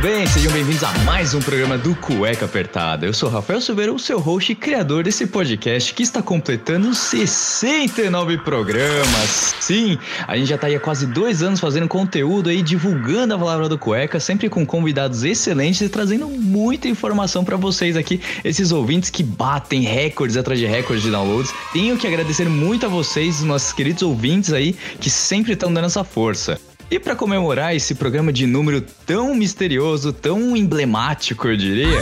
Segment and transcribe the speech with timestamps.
[0.00, 3.04] Bem, sejam bem-vindos a mais um programa do Cueca Apertada.
[3.04, 8.38] Eu sou Rafael Silveira, o seu host e criador desse podcast que está completando 69
[8.38, 9.54] programas.
[9.60, 13.38] Sim, a gente já está aí há quase dois anos fazendo conteúdo aí, divulgando a
[13.38, 18.72] palavra do Cueca, sempre com convidados excelentes e trazendo muita informação para vocês aqui, esses
[18.72, 21.52] ouvintes que batem recordes atrás de recordes de downloads.
[21.74, 26.02] Tenho que agradecer muito a vocês, nossos queridos ouvintes aí, que sempre estão dando essa
[26.02, 26.58] força.
[26.90, 32.00] E para comemorar esse programa de número tão misterioso, tão emblemático, eu diria.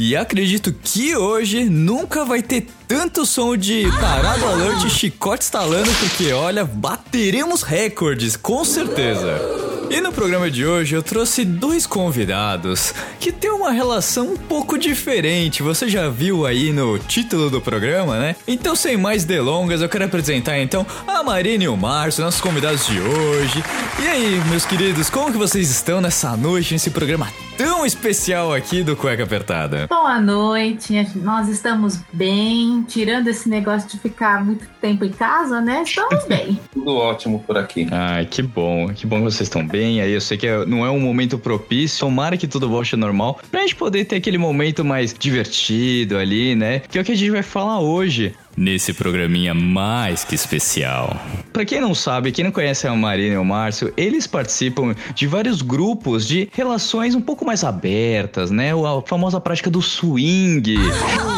[0.00, 5.90] E acredito que hoje nunca vai ter tanto som de tarado alert e chicote estalando,
[6.00, 9.73] porque olha, bateremos recordes, com certeza.
[9.94, 14.76] E no programa de hoje eu trouxe dois convidados que têm uma relação um pouco
[14.76, 15.62] diferente.
[15.62, 18.34] Você já viu aí no título do programa, né?
[18.44, 22.88] Então, sem mais delongas, eu quero apresentar então a Marina e o Márcio, nossos convidados
[22.88, 23.62] de hoje.
[24.02, 28.82] E aí, meus queridos, como que vocês estão nessa noite, nesse programa tão especial aqui
[28.82, 29.86] do Cueca Apertada?
[29.86, 35.84] Boa noite, nós estamos bem, tirando esse negócio de ficar muito tempo em casa, né?
[35.84, 36.58] Estamos bem.
[36.72, 37.86] Tudo ótimo por aqui.
[37.92, 39.83] Ai, que bom, que bom que vocês estão bem.
[39.84, 43.40] Aí eu sei que é, não é um momento propício, tomara que tudo volte normal,
[43.50, 46.80] pra gente poder ter aquele momento mais divertido ali, né?
[46.80, 51.16] Que é o que a gente vai falar hoje nesse programinha mais que especial.
[51.52, 55.26] Para quem não sabe, quem não conhece a Marina e o Márcio, eles participam de
[55.26, 58.72] vários grupos de relações um pouco mais abertas, né?
[58.72, 60.76] A famosa prática do swing.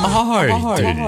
[0.05, 0.49] Ai,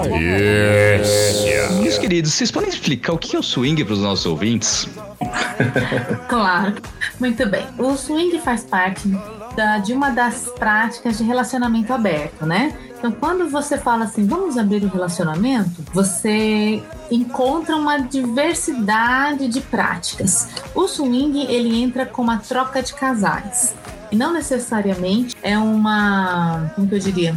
[0.02, 1.70] delícia.
[1.80, 4.88] Meus queridos, vocês podem explicar o que é o swing para os nossos ouvintes?
[6.28, 6.74] claro.
[7.18, 7.66] Muito bem.
[7.78, 9.08] O swing faz parte
[9.56, 12.72] da, de uma das práticas de relacionamento aberto, né?
[12.98, 20.48] Então, quando você fala assim, vamos abrir o relacionamento, você encontra uma diversidade de práticas.
[20.74, 23.72] O swing ele entra com uma troca de casais.
[24.10, 27.36] E não necessariamente é uma, como que eu diria,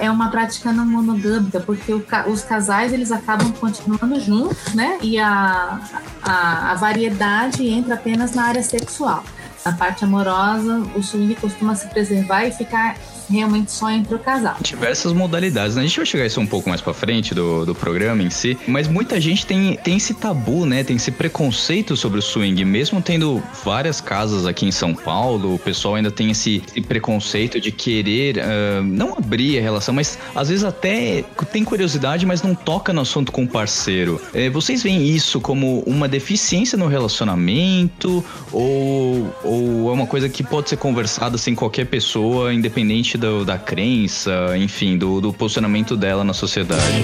[0.00, 4.98] é, é uma prática não monogâmica, porque os casais eles acabam continuando juntos, né?
[5.00, 5.80] E a,
[6.22, 9.24] a, a variedade entra apenas na área sexual.
[9.64, 12.96] Na parte amorosa, o swing costuma se preservar e ficar
[13.32, 14.56] realmente só entre o casal.
[14.60, 15.82] Diversas modalidades, né?
[15.82, 18.56] A gente vai chegar isso um pouco mais pra frente do, do programa em si,
[18.66, 20.84] mas muita gente tem, tem esse tabu, né?
[20.84, 25.58] Tem esse preconceito sobre o swing, mesmo tendo várias casas aqui em São Paulo, o
[25.58, 30.48] pessoal ainda tem esse, esse preconceito de querer uh, não abrir a relação, mas às
[30.48, 34.20] vezes até tem curiosidade, mas não toca no assunto com o parceiro.
[34.32, 40.42] É, vocês veem isso como uma deficiência no relacionamento ou, ou é uma coisa que
[40.42, 46.24] pode ser conversada sem qualquer pessoa, independente do, da crença, enfim, do, do posicionamento dela
[46.24, 47.02] na sociedade?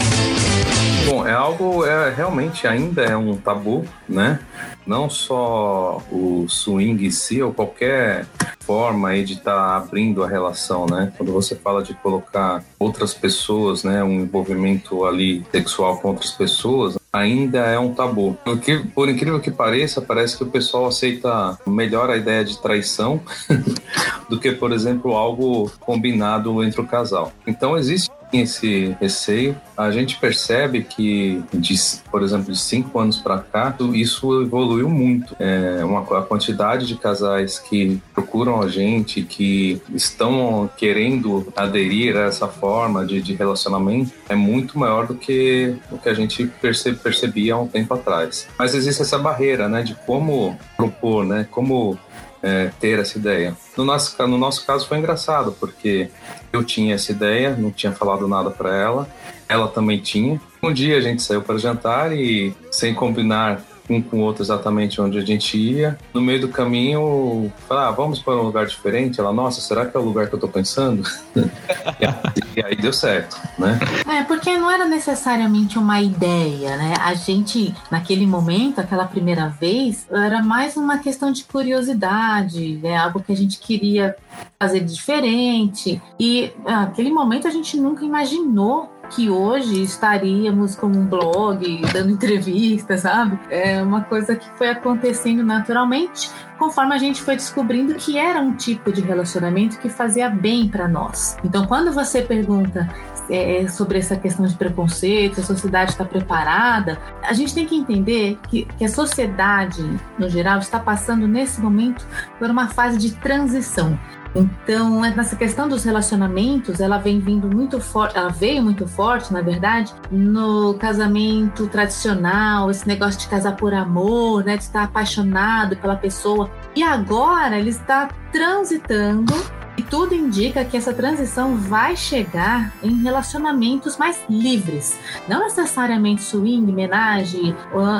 [1.06, 4.40] Bom, é algo, é, realmente ainda é um tabu, né?
[4.84, 8.26] Não só o swing em si, ou qualquer
[8.60, 11.12] forma aí de estar tá abrindo a relação, né?
[11.16, 14.02] Quando você fala de colocar outras pessoas, né?
[14.02, 18.36] Um envolvimento ali sexual com outras pessoas, ainda é um tabu.
[18.44, 23.20] Porque, por incrível que pareça, parece que o pessoal aceita melhor a ideia de traição
[24.28, 27.32] do que, por exemplo, algo combinado entre o casal.
[27.46, 29.56] Então existe esse receio.
[29.76, 31.74] A gente percebe que, de,
[32.10, 35.36] por exemplo, de cinco anos para cá, isso evoluiu muito.
[35.38, 42.22] É uma, a quantidade de casais que procuram a gente, que estão querendo aderir a
[42.22, 46.92] essa forma de, de relacionamento, é muito maior do que o que a gente perce,
[46.92, 48.48] percebia há um tempo atrás.
[48.58, 51.98] Mas existe essa barreira, né, de como propor, né, como
[52.42, 53.56] é, ter essa ideia.
[53.76, 56.08] No nosso, no nosso caso foi engraçado, porque
[56.52, 59.08] eu tinha essa ideia, não tinha falado nada para ela,
[59.48, 60.40] ela também tinha.
[60.62, 65.00] Um dia a gente saiu para jantar e, sem combinar um com o outro exatamente
[65.00, 65.98] onde a gente ia.
[66.12, 69.20] No meio do caminho, falar, ah, vamos para um lugar diferente.
[69.20, 71.02] Ela, nossa, será que é o lugar que eu tô pensando?
[72.56, 73.78] e aí deu certo, né?
[74.06, 76.94] É, porque não era necessariamente uma ideia, né?
[77.00, 82.96] A gente, naquele momento, aquela primeira vez, era mais uma questão de curiosidade, né?
[82.96, 84.16] Algo que a gente queria
[84.58, 86.00] fazer diferente.
[86.18, 93.00] E naquele momento a gente nunca imaginou que hoje estaríamos como um blog, dando entrevistas,
[93.00, 93.38] sabe?
[93.50, 98.54] É uma coisa que foi acontecendo naturalmente, conforme a gente foi descobrindo que era um
[98.54, 101.36] tipo de relacionamento que fazia bem para nós.
[101.44, 102.88] Então, quando você pergunta
[103.30, 107.76] é, sobre essa questão de preconceito, se a sociedade está preparada, a gente tem que
[107.76, 109.82] entender que, que a sociedade,
[110.18, 112.06] no geral, está passando nesse momento
[112.38, 113.98] por uma fase de transição.
[114.34, 119.40] Então, nessa questão dos relacionamentos, ela vem vindo muito forte, ela veio muito forte, na
[119.40, 125.96] verdade, no casamento tradicional, esse negócio de casar por amor, né, de estar apaixonado pela
[125.96, 126.50] pessoa.
[126.74, 129.34] E agora ele está transitando
[129.78, 134.98] e tudo indica que essa transição vai chegar em relacionamentos mais livres,
[135.28, 137.54] não necessariamente swing, homenagem,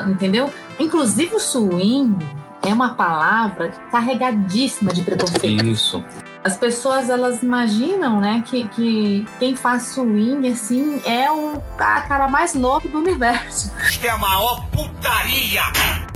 [0.09, 0.53] entendeu?
[0.81, 2.17] Inclusive o swing
[2.69, 5.65] é uma palavra carregadíssima de preconceito.
[5.65, 6.05] Isso.
[6.45, 12.55] As pessoas elas imaginam, né, que, que quem faz swing assim é o cara mais
[12.55, 13.73] louco do universo.
[13.83, 15.63] Isto é a maior putaria.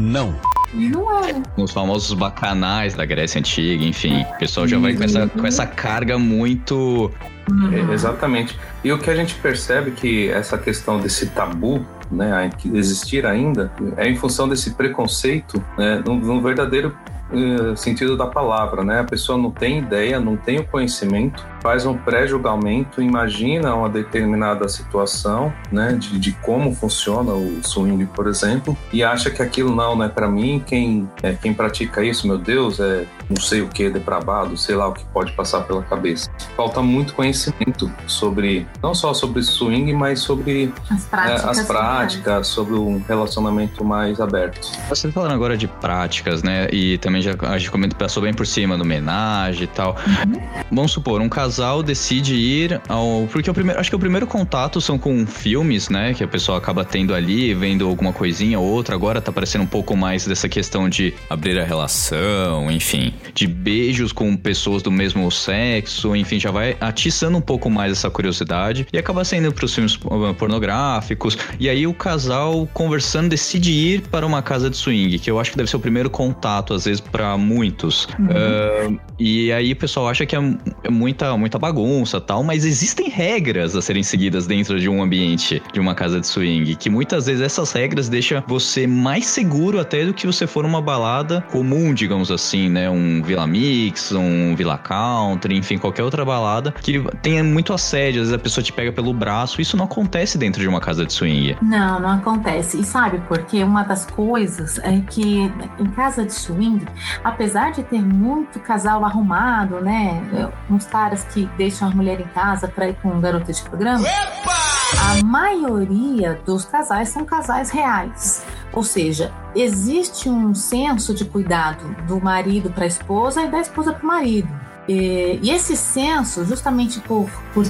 [0.00, 0.34] Não.
[0.74, 1.34] Não é.
[1.56, 4.22] Os famosos bacanais da Grécia Antiga, enfim.
[4.22, 7.10] O pessoal já vai com essa, com essa carga muito.
[7.50, 7.90] Uhum.
[7.90, 8.58] É, exatamente.
[8.82, 14.08] E o que a gente percebe que essa questão desse tabu né, existir ainda, é
[14.08, 16.96] em função desse preconceito, né, no, verdadeiro
[17.32, 19.00] uh, sentido da palavra, né?
[19.00, 24.68] A pessoa não tem ideia, não tem o conhecimento, faz um pré-julgamento, imagina uma determinada
[24.68, 29.94] situação, né, de, de, como funciona o swing, por exemplo, e acha que aquilo não,
[29.94, 30.62] não é para mim.
[30.66, 34.88] Quem, é, quem pratica isso, meu Deus, é não sei o que, depravado, sei lá
[34.88, 36.28] o que pode passar pela cabeça.
[36.56, 42.46] Falta muito conhecimento sobre, não só sobre swing, mas sobre as práticas, é, as práticas
[42.48, 44.68] sobre um relacionamento mais aberto.
[44.88, 46.66] Você tá falando agora de práticas, né?
[46.72, 49.96] E também já a gente comentou, passou bem por cima do homenagem e tal.
[50.26, 50.42] Uhum.
[50.72, 51.51] Vamos supor, um casal
[51.82, 53.28] decide ir ao.
[53.30, 56.14] Porque o primeiro, acho que o primeiro contato são com filmes, né?
[56.14, 58.94] Que a pessoa acaba tendo ali, vendo alguma coisinha ou outra.
[58.94, 64.12] Agora tá parecendo um pouco mais dessa questão de abrir a relação, enfim de beijos
[64.12, 68.98] com pessoas do mesmo sexo, enfim, já vai atiçando um pouco mais essa curiosidade e
[68.98, 71.36] acaba saindo para os filmes uh, pornográficos.
[71.58, 75.50] E aí o casal conversando decide ir para uma casa de swing, que eu acho
[75.50, 78.06] que deve ser o primeiro contato, às vezes, para muitos.
[78.18, 78.96] Uhum.
[78.96, 80.40] Uh, e aí o pessoal acha que é,
[80.84, 85.60] é muita, muita bagunça tal, mas existem regras a serem seguidas dentro de um ambiente
[85.72, 90.06] de uma casa de swing, que muitas vezes essas regras deixam você mais seguro até
[90.06, 92.88] do que você for numa balada comum, digamos assim, né?
[92.88, 98.28] Um Vila Mix, um Vila Country, enfim, qualquer outra balada que tenha muito assédio, às
[98.28, 99.60] vezes a pessoa te pega pelo braço.
[99.60, 101.56] Isso não acontece dentro de uma casa de swing.
[101.60, 102.80] Não, não acontece.
[102.80, 103.64] E sabe por quê?
[103.64, 106.84] Uma das coisas é que em casa de swing,
[107.24, 110.22] apesar de ter muito casal arrumado, né?
[110.70, 114.06] Uns caras que deixam a mulher em casa para ir com um garoto de programa.
[114.06, 114.72] Epa!
[115.00, 118.44] A maioria dos casais são casais reais.
[118.72, 123.92] Ou seja, existe um senso de cuidado do marido para a esposa e da esposa
[123.92, 124.48] para o marido.
[124.88, 127.64] E, e, esse senso, justamente por, por,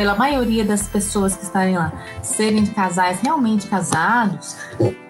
[0.00, 1.92] pela maioria das pessoas que estarem lá
[2.22, 4.56] serem casais realmente casados,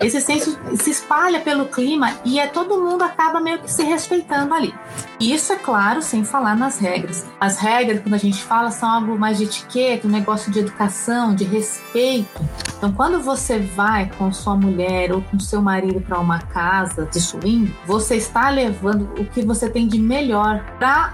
[0.01, 4.53] esse senso se espalha pelo clima e é todo mundo acaba meio que se respeitando
[4.53, 4.75] ali.
[5.21, 7.25] Isso é claro, sem falar nas regras.
[7.39, 11.37] As regras, quando a gente fala, são algo mais de etiqueta, um negócio de educação,
[11.37, 12.43] de respeito.
[12.77, 17.21] Então, quando você vai com sua mulher ou com seu marido para uma casa de
[17.21, 21.13] swing, você está levando o que você tem de melhor para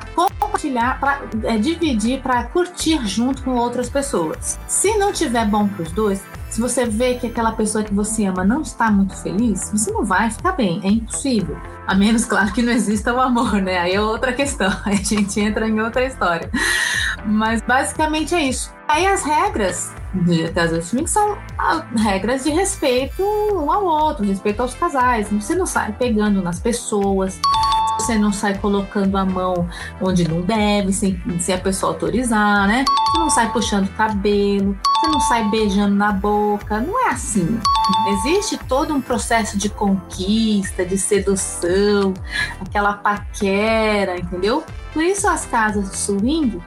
[0.57, 4.59] compartilhar, para é, dividir, para curtir junto com outras pessoas.
[4.67, 8.25] Se não tiver bom para os dois, se você vê que aquela pessoa que você
[8.25, 11.57] ama não está muito feliz, você não vai ficar bem, é impossível.
[11.87, 13.79] A menos, claro, que não exista o amor, né?
[13.79, 16.51] Aí é outra questão, a gente entra em outra história.
[17.25, 18.75] Mas basicamente é isso.
[18.89, 19.93] Aí as regras
[20.55, 25.29] das Swing são ah, regras de respeito um ao outro, respeito aos casais.
[25.31, 27.39] Você não sai pegando nas pessoas,
[27.99, 29.69] você não sai colocando a mão
[30.01, 32.85] onde não deve, sem, sem a pessoa autorizar, né?
[32.89, 36.81] Você não sai puxando cabelo, você não sai beijando na boca.
[36.81, 37.59] Não é assim.
[38.09, 42.13] Existe todo um processo de conquista, de sedução,
[42.61, 44.65] aquela paquera, entendeu?
[44.93, 46.61] Por isso as casas de swing,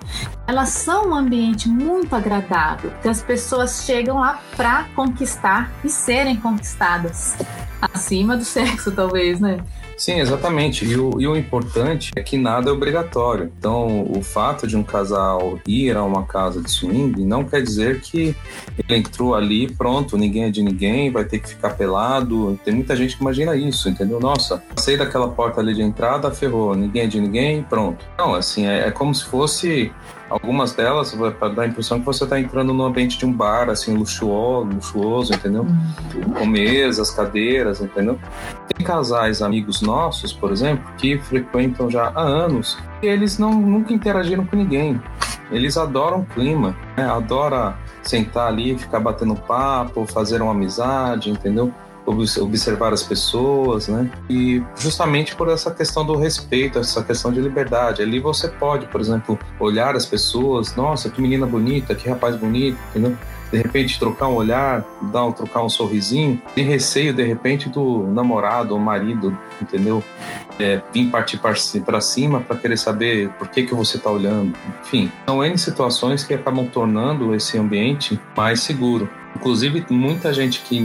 [0.47, 6.35] elas são um ambiente muito agradável, porque as pessoas chegam lá para conquistar e serem
[6.35, 7.35] conquistadas.
[7.81, 9.59] Acima do sexo, talvez, né?
[9.99, 10.85] Sim, exatamente.
[10.85, 13.51] E o, e o importante é que nada é obrigatório.
[13.59, 17.99] Então, o fato de um casal ir a uma casa de swing não quer dizer
[17.99, 18.33] que
[18.77, 22.57] ele entrou ali, pronto, ninguém é de ninguém, vai ter que ficar pelado.
[22.63, 24.21] Tem muita gente que imagina isso, entendeu?
[24.21, 28.05] Nossa, passei daquela porta ali de entrada, ferrou, ninguém é de ninguém, pronto.
[28.17, 29.91] Não, assim, é, é como se fosse.
[30.29, 33.69] Algumas delas para dar a impressão que você está entrando no ambiente de um bar,
[33.69, 35.65] assim, luxuoso, luxuoso entendeu?
[36.37, 38.19] Com mesas, cadeiras, entendeu?
[38.75, 43.91] Tem casais amigos nossos, por exemplo, que frequentam já há anos e eles não, nunca
[43.93, 45.01] interagiram com ninguém.
[45.51, 47.09] Eles adoram o clima, né?
[47.09, 51.73] adoram sentar ali, ficar batendo papo, fazer uma amizade, entendeu?
[52.09, 54.09] Observar as pessoas, né?
[54.29, 58.01] E justamente por essa questão do respeito, essa questão de liberdade.
[58.01, 62.77] Ali você pode, por exemplo, olhar as pessoas, nossa, que menina bonita, que rapaz bonito,
[62.89, 63.15] entendeu?
[63.51, 68.03] De repente trocar um olhar, dar um, trocar um sorrisinho, tem receio de repente do
[68.07, 70.03] namorado ou marido, entendeu?
[70.59, 74.53] É, vir partir para cima para querer saber por que que você está olhando.
[74.81, 79.09] Enfim, são N situações que acabam tornando esse ambiente mais seguro.
[79.39, 80.83] Inclusive, muita gente que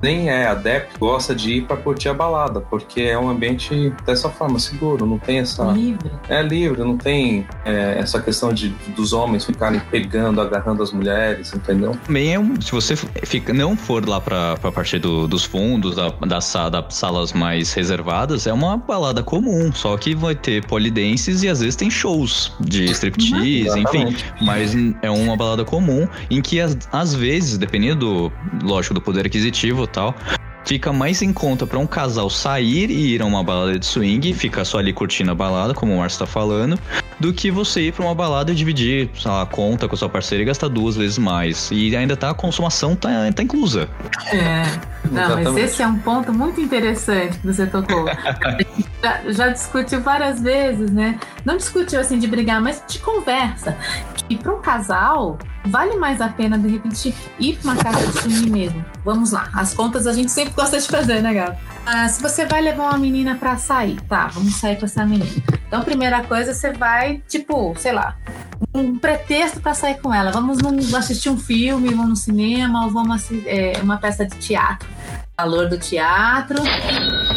[0.00, 4.28] nem é adepto gosta de ir para curtir a balada, porque é um ambiente dessa
[4.28, 5.64] forma, seguro, não tem essa.
[5.72, 6.10] Livre.
[6.28, 11.52] É livre, não tem é, essa questão de dos homens ficarem pegando, agarrando as mulheres,
[11.52, 11.96] entendeu?
[12.06, 12.60] Também é um.
[12.60, 16.84] Se você fica, não for lá pra, pra parte do, dos fundos, da, da, das
[16.90, 21.76] salas mais reservadas, é uma balada comum, só que vai ter polidenses e às vezes
[21.76, 24.16] tem shows de striptease, Uhum, enfim.
[24.40, 29.26] Mas é uma balada comum em que às, às vezes, dependendo do, lógico, do poder
[29.26, 30.14] aquisitivo e tal,
[30.64, 34.32] fica mais em conta pra um casal sair e ir a uma balada de swing,
[34.34, 36.78] ficar só ali curtindo a balada, como o Márcio tá falando,
[37.18, 40.08] do que você ir pra uma balada e dividir lá, a conta com a sua
[40.08, 41.70] parceira e gastar duas vezes mais.
[41.72, 43.88] E ainda tá a consumação tá, tá inclusa.
[44.32, 44.62] É.
[45.10, 48.06] Não, mas esse é um ponto muito interessante que você tocou.
[48.08, 51.18] A gente já, já discutiu várias vezes, né?
[51.44, 53.76] Não discutiu assim de brigar, mas de conversa.
[54.28, 58.12] Que para um casal vale mais a pena de repente ir para uma casa de
[58.18, 58.84] swing mesmo.
[59.04, 61.56] Vamos lá, as contas a gente sempre gosta de fazer, né, Gabi?
[61.86, 64.26] Ah, se você vai levar uma menina para sair, tá?
[64.28, 65.57] Vamos sair com essa menina.
[65.68, 68.16] Então, primeira coisa, você vai, tipo, sei lá,
[68.74, 70.30] um pretexto para sair com ela.
[70.32, 74.34] Vamos num- assistir um filme, vamos no cinema, ou vamos assistir é, uma peça de
[74.38, 74.88] teatro.
[75.38, 76.60] Valor do teatro.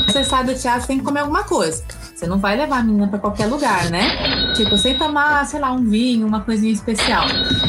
[0.07, 1.83] Você sai do teatro, tem que comer alguma coisa.
[2.15, 4.53] Você não vai levar a menina para qualquer lugar, né?
[4.55, 7.25] Tipo, sem tomar, sei lá, um vinho, uma coisinha especial.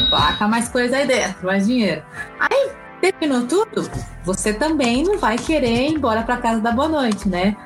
[0.09, 2.01] Placa mais coisa aí dentro, mais dinheiro.
[2.39, 2.69] Aí,
[3.11, 3.89] terminou tudo,
[4.23, 7.57] você também não vai querer ir embora para casa da boa noite, né?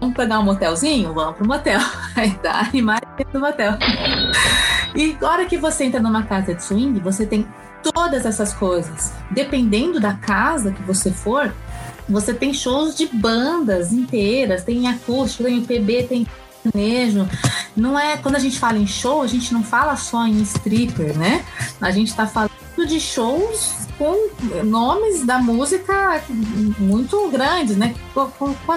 [0.00, 1.12] Vamos pegar um motelzinho?
[1.12, 1.80] Vamos pro motel.
[2.16, 3.74] Aí tá animado no motel.
[4.94, 7.46] E hora que você entra numa casa de swing, você tem
[7.82, 9.12] todas essas coisas.
[9.30, 11.54] Dependendo da casa que você for,
[12.08, 16.26] você tem shows de bandas inteiras, tem acústico, tem PB, tem
[16.62, 17.28] sertanejo.
[17.76, 21.16] Não é quando a gente fala em show, a gente não fala só em stripper,
[21.18, 21.44] né?
[21.82, 22.50] A gente tá falando
[22.86, 24.28] de shows com
[24.64, 26.22] nomes da música
[26.78, 27.94] muito grandes, né?
[28.12, 28.30] Qual,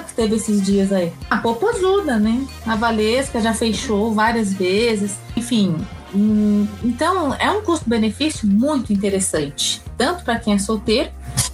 [0.04, 1.12] que teve esses dias aí?
[1.30, 2.46] A Popozuda, né?
[2.66, 5.18] A Valesca já fez show várias vezes.
[5.36, 5.76] Enfim,
[6.14, 11.10] hum, então é um custo-benefício muito interessante, tanto para quem é solteiro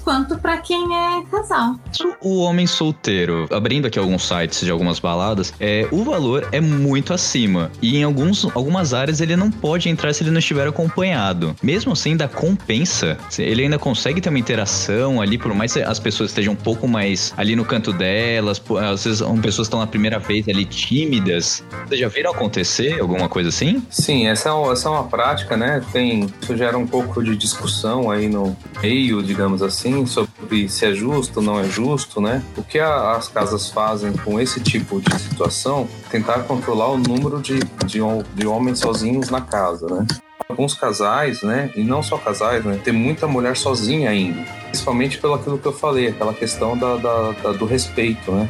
[0.05, 1.75] quanto para quem é casal.
[2.21, 7.11] O homem solteiro, abrindo aqui alguns sites de algumas baladas, é, o valor é muito
[7.11, 7.71] acima.
[7.81, 11.55] E em alguns, algumas áreas ele não pode entrar se ele não estiver acompanhado.
[11.63, 13.17] Mesmo assim, ainda compensa.
[13.39, 16.87] Ele ainda consegue ter uma interação ali, por mais que as pessoas estejam um pouco
[16.87, 18.61] mais ali no canto delas.
[18.91, 21.63] Às vezes são pessoas estão na primeira vez ali tímidas.
[21.87, 23.81] Vocês já viram acontecer alguma coisa assim?
[23.89, 25.81] Sim, essa é, uma- essa é uma prática, né?
[25.91, 30.93] Tem, isso gera um pouco de discussão aí no meio, digamos assim, sobre se é
[30.93, 32.41] justo ou não é justo, né?
[32.57, 35.87] O que a- as casas fazem com esse tipo de situação?
[36.09, 37.99] Tentar controlar o número de, de,
[38.33, 40.07] de homens sozinhos na casa, né?
[40.49, 41.71] Alguns casais, né?
[41.75, 42.79] E não só casais, né?
[42.83, 44.41] Tem muita mulher sozinha ainda.
[44.69, 48.49] Principalmente pelo aquilo que eu falei, aquela questão da, da- da- do respeito, né?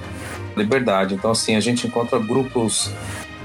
[0.56, 1.16] Liberdade.
[1.16, 2.90] Então, assim, a gente encontra grupos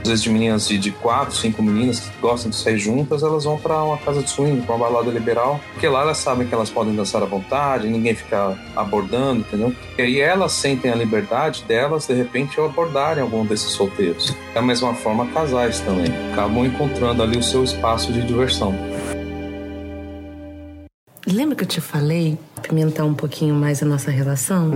[0.02, 3.45] às vezes de meninas de, de quatro, cinco meninas que gostam de sair juntas, elas
[3.45, 6.54] vão para uma casa de swing, para uma balada liberal, porque lá elas sabem que
[6.54, 9.75] elas podem dançar à vontade, ninguém fica abordando, entendeu?
[9.99, 14.35] E aí elas sentem a liberdade delas, de repente, ao abordarem algum desses solteiros.
[14.54, 18.75] Da mesma forma, casais também acabam encontrando ali o seu espaço de diversão.
[21.26, 24.71] Lembra que eu te falei pimentar um pouquinho mais a nossa relação?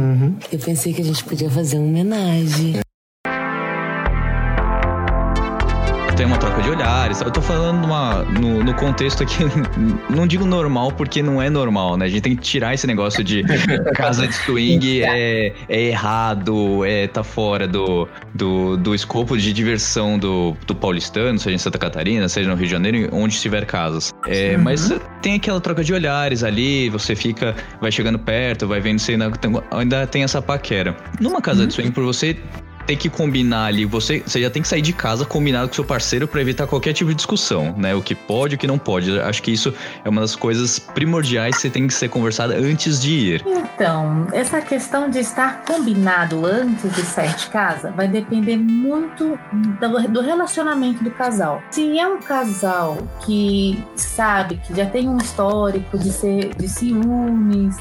[0.53, 2.84] Eu pensei que a gente podia fazer uma homenagem.
[6.25, 7.21] Tem uma troca de olhares.
[7.21, 7.87] Eu tô falando
[8.41, 9.45] no, no contexto aqui,
[10.09, 12.07] não digo normal porque não é normal, né?
[12.07, 13.43] A gente tem que tirar esse negócio de
[13.95, 20.19] casa de swing é, é errado, é tá fora do, do, do escopo de diversão
[20.19, 24.11] do, do paulistano, seja em Santa Catarina, seja no Rio de Janeiro, onde estiver casas.
[24.27, 24.91] É, Mas
[25.21, 29.31] tem aquela troca de olhares ali, você fica, vai chegando perto, vai vendo se ainda
[29.71, 30.97] ainda tem essa paquera.
[31.21, 32.35] Numa casa de swing, por você
[32.87, 35.85] ter que combinar ali, você, você já tem que sair de casa combinado com seu
[35.85, 37.95] parceiro para evitar qualquer tipo de discussão, né?
[37.95, 39.19] O que pode, o que não pode.
[39.21, 39.75] Acho que isso
[40.05, 43.45] é uma das coisas primordiais que você tem que ser conversada antes de ir.
[43.47, 49.39] Então, essa questão de estar combinado antes de sair de casa vai depender muito
[50.11, 51.63] do, relacionamento do casal.
[51.71, 57.77] Se é um casal que sabe que já tem um histórico de ser de ciúmes,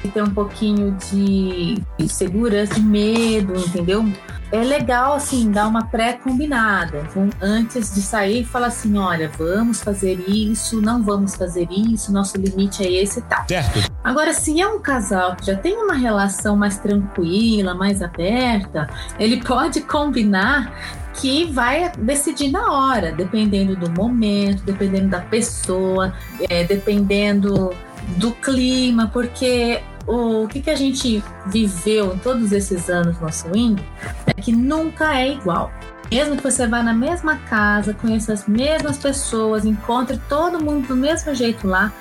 [0.00, 4.04] que tem um pouquinho de, de segurança, de medo, entendeu?
[4.52, 10.24] É legal assim dar uma pré-combinada então, antes de sair falar assim olha vamos fazer
[10.28, 13.90] isso não vamos fazer isso nosso limite é esse e tal Certo.
[14.04, 18.88] agora se é um casal que já tem uma relação mais tranquila mais aberta
[19.18, 20.72] ele pode combinar
[21.14, 26.14] que vai decidir na hora dependendo do momento dependendo da pessoa
[26.48, 27.74] é, dependendo
[28.16, 33.82] do clima porque o que, que a gente viveu em todos esses anos no swing
[34.26, 35.72] é que nunca é igual.
[36.10, 40.96] Mesmo que você vá na mesma casa, conheça as mesmas pessoas, encontre todo mundo do
[40.96, 41.92] mesmo jeito lá,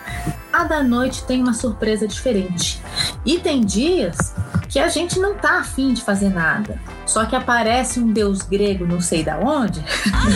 [0.51, 2.79] cada noite tem uma surpresa diferente.
[3.25, 4.35] E tem dias
[4.67, 6.79] que a gente não tá afim de fazer nada.
[7.05, 9.83] Só que aparece um deus grego, não sei da onde,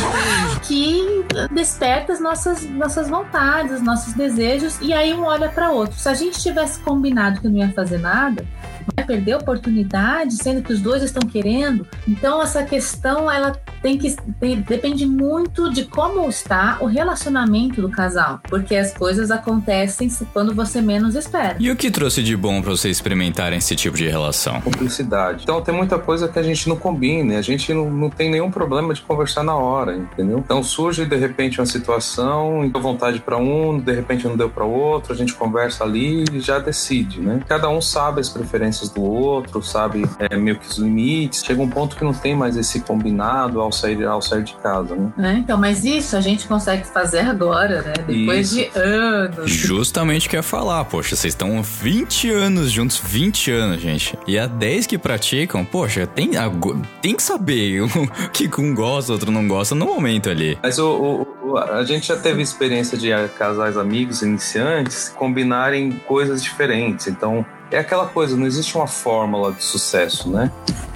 [0.63, 5.97] que desperta as nossas, nossas vontades, os nossos desejos, e aí um olha para outro.
[5.97, 8.45] Se a gente tivesse combinado que não ia fazer nada,
[8.95, 11.87] vai perder a oportunidade, sendo que os dois estão querendo.
[12.07, 17.89] Então essa questão ela tem que tem, depende muito de como está o relacionamento do
[17.89, 21.55] casal, porque as coisas acontecem quando você menos espera.
[21.59, 24.61] E o que trouxe de bom para vocês experimentarem esse tipo de relação?
[24.61, 25.43] Cumplicidade.
[25.43, 28.51] Então tem muita coisa que a gente não combina, a gente não, não tem nenhum
[28.51, 30.39] problema de conversar na hora, entendeu?
[30.39, 34.63] Então surge de repente uma situação, deu vontade para um, de repente não deu para
[34.63, 37.41] outro, a gente conversa ali e já decide, né?
[37.47, 41.43] Cada um sabe as preferências do outro, sabe é, meio que os limites.
[41.43, 44.95] Chega um ponto que não tem mais esse combinado ao sair, ao sair de casa,
[44.95, 45.11] né?
[45.17, 47.93] É, então, mas isso a gente consegue fazer agora, né?
[48.07, 48.55] Depois Isso.
[48.71, 49.51] de anos.
[49.51, 54.17] Justamente o que eu ia falar, poxa, vocês estão 20 anos juntos, 20 anos, gente.
[54.27, 56.31] E há 10 que praticam, poxa, tem,
[57.01, 57.89] tem que saber o
[58.31, 60.57] que um gosta, outro não gosta no momento ali.
[60.61, 60.89] Mas o,
[61.43, 67.07] o- o- a gente já teve experiência de casais amigos iniciantes combinarem coisas diferentes.
[67.07, 70.51] Então, é aquela coisa, não existe uma fórmula de sucesso, né?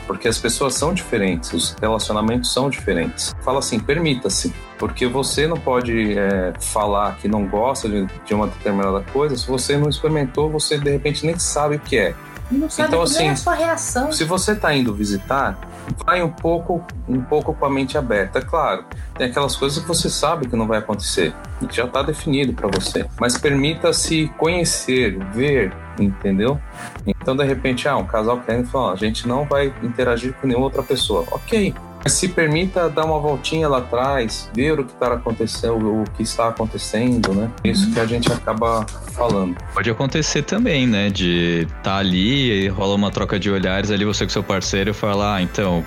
[0.07, 3.33] Porque as pessoas são diferentes, os relacionamentos são diferentes.
[3.41, 4.53] Fala assim, permita-se.
[4.77, 9.47] Porque você não pode é, falar que não gosta de, de uma determinada coisa se
[9.47, 12.15] você não experimentou, você de repente nem sabe o que é.
[12.51, 14.11] Não sabe Então, a assim, sua reação.
[14.11, 15.57] Se você está indo visitar,
[16.05, 18.39] vai um pouco, um pouco com a mente aberta.
[18.39, 18.85] É claro,
[19.17, 21.33] tem aquelas coisas que você sabe que não vai acontecer,
[21.67, 23.05] que já está definido para você.
[23.19, 26.59] Mas permita-se conhecer, ver, entendeu?
[27.05, 30.65] Então, de repente, ah, um casal querendo falar, a gente não vai interagir com nenhuma
[30.65, 31.25] outra pessoa.
[31.31, 31.73] Ok.
[32.05, 36.49] Se permita dar uma voltinha lá atrás, ver o que está acontecendo, o que está
[36.49, 37.49] acontecendo, né?
[37.63, 39.55] Isso que a gente acaba falando.
[39.73, 41.09] Pode acontecer também, né?
[41.09, 45.35] De tá ali e rola uma troca de olhares ali, você com seu parceiro fala,
[45.35, 45.83] ah, então,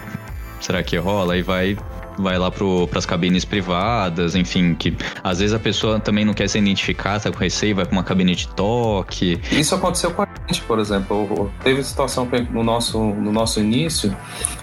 [0.61, 1.37] será que rola?
[1.37, 1.77] E vai.
[2.19, 6.49] Vai lá pro, pras cabines privadas, enfim, que às vezes a pessoa também não quer
[6.49, 9.41] se identificar, tá com receio, vai pra uma cabine de toque.
[9.53, 11.51] Isso aconteceu com a gente, por exemplo.
[11.63, 14.17] Teve situação no nosso, no nosso início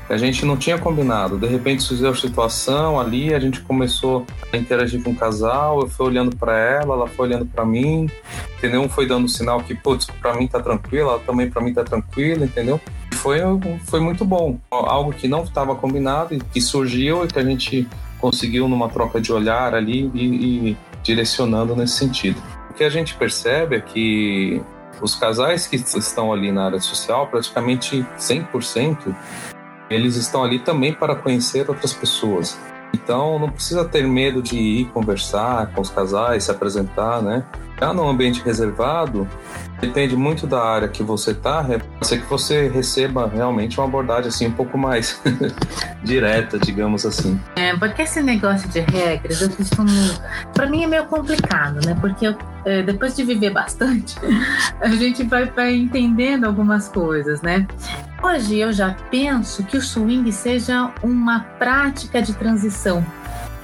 [0.07, 1.37] que a gente não tinha combinado.
[1.37, 5.87] De repente surgiu a situação ali, a gente começou a interagir com o casal, eu
[5.87, 8.09] fui olhando para ela, ela foi olhando para mim,
[8.57, 8.81] entendeu?
[8.81, 11.83] Um foi dando sinal que, putz, para mim tá tranquilo, ela também para mim tá
[11.83, 12.79] tranquila, entendeu?
[13.23, 13.39] Foi,
[13.85, 14.59] foi muito bom.
[14.69, 17.87] Algo que não estava combinado e que surgiu e que a gente
[18.19, 22.43] conseguiu numa troca de olhar ali e, e direcionando nesse sentido.
[22.69, 24.61] O que a gente percebe é que
[25.01, 29.15] os casais que estão ali na área social, praticamente 100%,
[29.89, 32.59] eles estão ali também para conhecer outras pessoas.
[32.93, 37.45] Então não precisa ter medo de ir conversar com os casais, se apresentar, né?
[37.79, 39.27] Já num ambiente reservado,
[39.81, 44.29] depende muito da área que você está, pode ser que você receba realmente uma abordagem
[44.29, 45.21] assim um pouco mais
[46.03, 47.39] direta, digamos assim.
[47.55, 49.89] É, porque esse negócio de regras, eu costumo.
[50.53, 51.97] Pra mim é meio complicado, né?
[51.99, 54.15] Porque eu, é, depois de viver bastante,
[54.79, 57.67] a gente vai, vai entendendo algumas coisas, né?
[58.21, 63.05] Hoje eu já penso que o swing seja uma prática de transição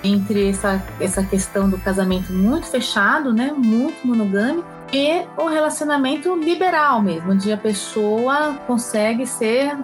[0.04, 3.54] entre essa, essa questão do casamento muito fechado, né?
[3.56, 4.68] Muito monogâmico.
[4.92, 9.78] E o relacionamento liberal mesmo, onde a pessoa consegue ser,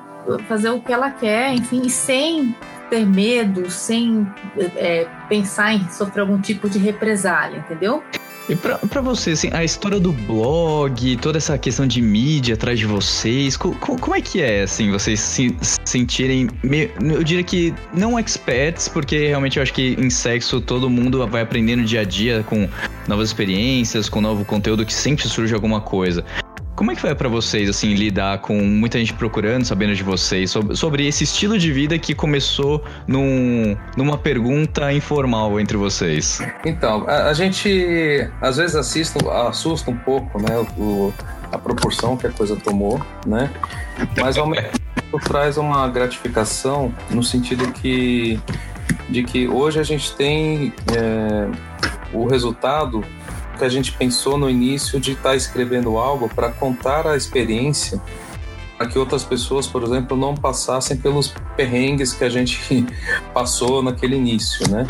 [0.48, 2.56] fazer o que ela quer, enfim, sem
[2.90, 4.28] ter medo, sem
[4.76, 8.04] é, pensar em sofrer algum tipo de represália, entendeu?
[8.48, 12.78] E pra, pra você, assim, a história do blog, toda essa questão de mídia atrás
[12.78, 17.44] de vocês, co, co, como é que é, assim, vocês se sentirem, meio, eu diria
[17.44, 22.02] que não experts, porque realmente eu acho que em sexo todo mundo vai aprendendo dia
[22.02, 22.70] a dia com
[23.08, 26.24] novas experiências, com novo conteúdo que sempre surge alguma coisa.
[26.76, 30.52] Como é que foi para vocês, assim, lidar com muita gente procurando, sabendo de vocês,
[30.52, 36.42] sobre, sobre esse estilo de vida que começou num, numa pergunta informal entre vocês?
[36.66, 41.14] Então, a, a gente às vezes assusta um pouco, né, o,
[41.50, 43.50] a proporção que a coisa tomou, né,
[44.20, 48.38] mas ao mesmo tempo traz uma gratificação no sentido que
[49.10, 51.48] de que hoje a gente tem é,
[52.12, 53.04] o resultado
[53.56, 58.02] que a gente pensou no início de estar tá escrevendo algo para contar a experiência
[58.78, 62.86] para que outras pessoas, por exemplo, não passassem pelos perrengues que a gente
[63.34, 64.86] passou naquele início, né?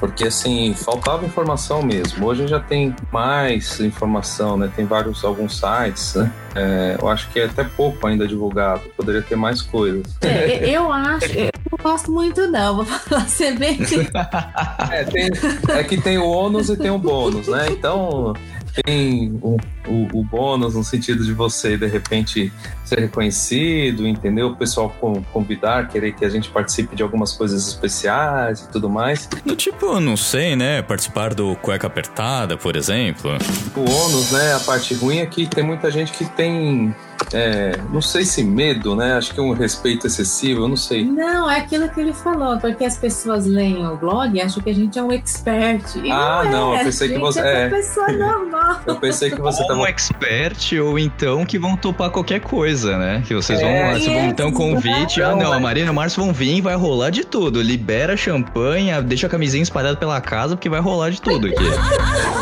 [0.00, 2.26] Porque assim, faltava informação mesmo.
[2.26, 4.72] Hoje já tem mais informação, né?
[4.74, 6.32] Tem vários, alguns sites, né?
[6.54, 10.02] É, eu acho que é até pouco ainda divulgado, poderia ter mais coisas.
[10.22, 13.78] É, eu acho, eu não gosto muito não, vou falar ser bem.
[14.90, 15.28] é, tem,
[15.68, 17.66] é que tem o ônus e tem o bônus, né?
[17.70, 18.34] Então
[18.82, 22.52] tem o, o, o, bônus no sentido de você, de repente,
[22.84, 24.48] ser reconhecido, entendeu?
[24.48, 24.94] O pessoal
[25.32, 29.28] convidar, querer que a gente participe de algumas coisas especiais e tudo mais.
[29.44, 30.82] Do tipo, não sei, né?
[30.82, 33.30] Participar do Cueca Apertada, por exemplo.
[33.76, 34.54] O ônus, né?
[34.54, 36.94] A parte ruim é que tem muita gente que tem
[37.32, 39.14] é, não sei se medo, né?
[39.14, 41.04] Acho que é um respeito excessivo, eu não sei.
[41.04, 44.70] Não, é aquilo que ele falou, porque as pessoas leem o blog e acham que
[44.70, 45.96] a gente é um expert.
[45.96, 47.66] E ah, não, não é, eu pensei que você é.
[47.66, 48.80] uma pessoa normal.
[48.86, 52.98] Eu pensei que você ou tava um expert ou então que vão topar qualquer coisa,
[52.98, 53.22] né?
[53.26, 56.22] Que vocês é, vão, vão ter um convite, ah, não, a Marina e o Márcio
[56.22, 57.62] vão vir, vai rolar de tudo.
[57.62, 61.64] Libera champanhe, deixa a camisinha espalhada pela casa porque vai rolar de tudo aqui.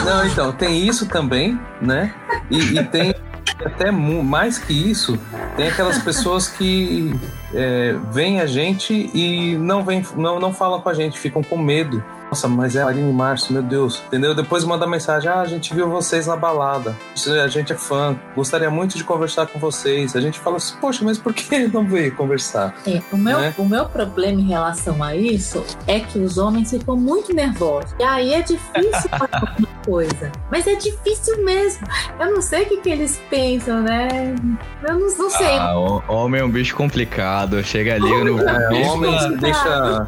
[0.04, 2.14] Não, então, tem isso também, né?
[2.50, 3.14] e, e tem
[3.64, 5.18] até mais que isso,
[5.56, 7.14] tem aquelas pessoas que
[7.54, 11.56] é, veem a gente e não, vem, não, não falam com a gente, ficam com
[11.56, 12.02] medo.
[12.30, 14.02] Nossa, mas é Aline Márcio, meu Deus.
[14.06, 14.34] Entendeu?
[14.34, 16.94] Depois manda mensagem: Ah, a gente viu vocês na balada.
[17.42, 18.18] A gente é fã.
[18.36, 20.14] Gostaria muito de conversar com vocês.
[20.14, 22.74] A gente fala assim: Poxa, mas por que não veio conversar?
[22.86, 23.54] É, o, meu, né?
[23.56, 27.94] o meu problema em relação a isso é que os homens ficam muito nervosos.
[27.98, 30.30] E aí é difícil fazer alguma coisa.
[30.50, 31.86] Mas é difícil mesmo.
[32.20, 34.34] Eu não sei o que, que eles pensam, né?
[34.86, 35.56] Eu não, não sei.
[35.58, 35.74] Ah,
[36.08, 37.37] homem é um bicho complicado.
[37.62, 38.40] Chega ali no.
[38.40, 40.06] É, homem deixa.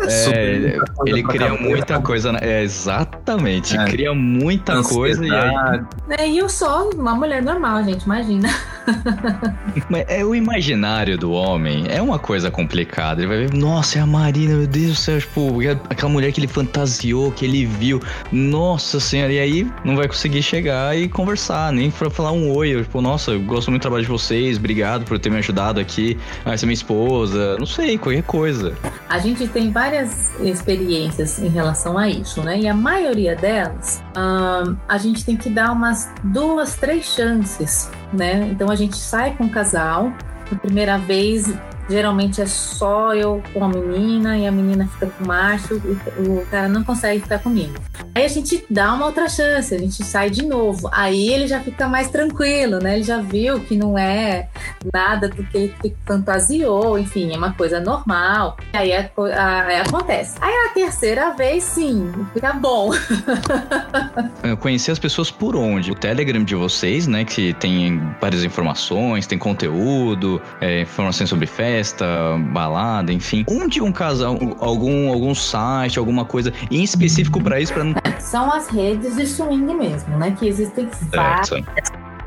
[0.00, 2.36] É, ele, ele cria muita coisa.
[2.40, 3.76] É, exatamente.
[3.76, 3.84] É.
[3.84, 4.94] Cria muita Ansiedade.
[4.94, 5.80] coisa e aí.
[6.10, 8.48] É, e eu sou uma mulher normal, gente, imagina.
[10.08, 13.20] é o imaginário do homem é uma coisa complicada.
[13.20, 16.32] Ele vai ver, nossa, é a Marina, meu Deus do céu, tipo, é aquela mulher
[16.32, 18.00] que ele fantasiou, que ele viu.
[18.30, 22.74] Nossa senhora, e aí não vai conseguir chegar e conversar, nem pra falar um oi.
[22.74, 25.80] Eu, tipo, nossa, eu gosto muito do trabalho de vocês, obrigado por ter me ajudado
[25.80, 26.18] aqui.
[26.44, 28.74] Ah, essa é minha esposa, não sei, qualquer coisa.
[29.08, 32.58] A gente tem várias experiências em relação a isso, né?
[32.58, 38.48] E a maioria delas, hum, a gente tem que dar umas duas, três chances, né?
[38.50, 40.12] Então a gente sai com o casal,
[40.50, 41.52] a primeira vez
[41.92, 46.38] Geralmente é só eu com a menina e a menina fica com o macho, o,
[46.38, 47.74] o cara não consegue ficar comigo.
[48.14, 50.88] Aí a gente dá uma outra chance, a gente sai de novo.
[50.90, 52.94] Aí ele já fica mais tranquilo, né?
[52.94, 54.48] Ele já viu que não é
[54.90, 58.56] nada do que ele fantasiou, enfim, é uma coisa normal.
[58.72, 60.38] Aí, a, a, aí acontece.
[60.40, 62.90] Aí a terceira vez, sim, fica bom.
[64.42, 65.90] Eu conheci as pessoas por onde?
[65.92, 67.22] O Telegram de vocês, né?
[67.22, 72.06] Que tem várias informações, tem conteúdo, é, informações sobre festa festa,
[72.52, 73.44] balada, enfim.
[73.48, 77.74] Onde um casal, algum, algum site, alguma coisa em específico para isso?
[77.74, 77.94] Pra não...
[78.20, 80.34] São as redes de swing mesmo, né?
[80.38, 81.50] Que existem várias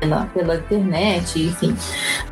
[0.00, 1.76] pela, pela internet, enfim.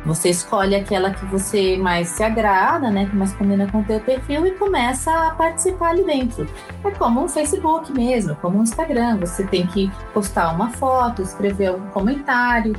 [0.05, 3.05] Você escolhe aquela que você mais se agrada, né?
[3.05, 6.47] Que mais combina com o teu perfil e começa a participar ali dentro.
[6.83, 9.17] É como um Facebook mesmo, como um Instagram.
[9.19, 12.75] Você tem que postar uma foto, escrever um comentário,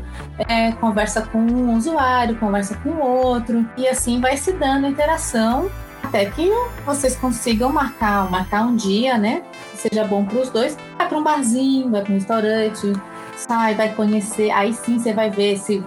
[0.48, 5.70] é, conversa com um usuário, conversa com outro, e assim vai se dando interação
[6.06, 6.50] até que
[6.84, 9.42] vocês consigam marcar, marcar um dia, né?
[9.72, 10.78] Que seja bom para os dois.
[10.96, 12.92] Vai para um barzinho, vai para um restaurante,
[13.36, 15.84] sai, vai conhecer, aí sim você vai ver se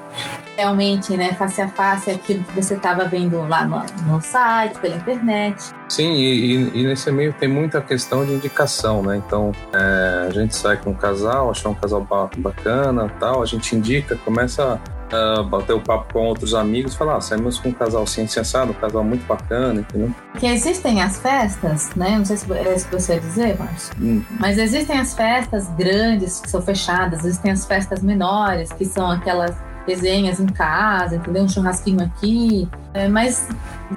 [0.55, 4.95] realmente, né, face a face, aquilo que você estava vendo lá no, no, site, pela
[4.95, 5.73] internet.
[5.87, 9.17] Sim, e, e, nesse meio tem muita questão de indicação, né?
[9.17, 12.05] Então, é, a gente sai com um casal, achar um casal
[12.37, 14.79] bacana tal, a gente indica, começa
[15.13, 18.71] uh, bater o papo com outros amigos, falar, ah, saímos com um casal assim, sensado,
[18.71, 20.13] um casal muito bacana, entendeu?
[20.37, 22.17] Que existem as festas, né?
[22.17, 23.93] Não sei se é isso que você ia dizer, Márcio.
[23.99, 24.23] Hum.
[24.39, 29.55] Mas existem as festas grandes que são fechadas, existem as festas menores, que são aquelas
[29.87, 31.43] resenhas em casa, entendeu?
[31.43, 32.67] Um churrasquinho aqui.
[32.93, 33.47] É, mas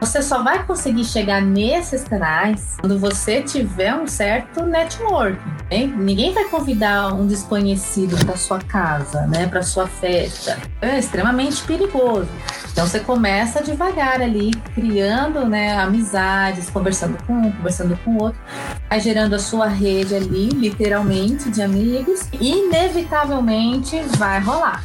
[0.01, 5.38] você só vai conseguir chegar nesses canais quando você tiver um certo network.
[5.71, 5.95] Hein?
[5.97, 9.47] Ninguém vai convidar um desconhecido para sua casa, né?
[9.47, 10.59] Para sua festa.
[10.81, 12.29] É extremamente perigoso.
[12.73, 18.40] Então você começa devagar ali, criando né, amizades, conversando com um, conversando com o outro,
[18.88, 24.83] vai gerando a sua rede ali, literalmente, de amigos, e inevitavelmente vai rolar.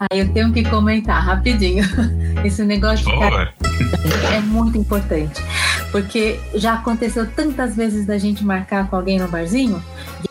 [0.00, 1.84] Aí eu tenho que comentar rapidinho.
[2.44, 5.42] Esse negócio de é muito importante.
[5.92, 9.82] Porque já aconteceu tantas vezes da gente marcar com alguém no barzinho,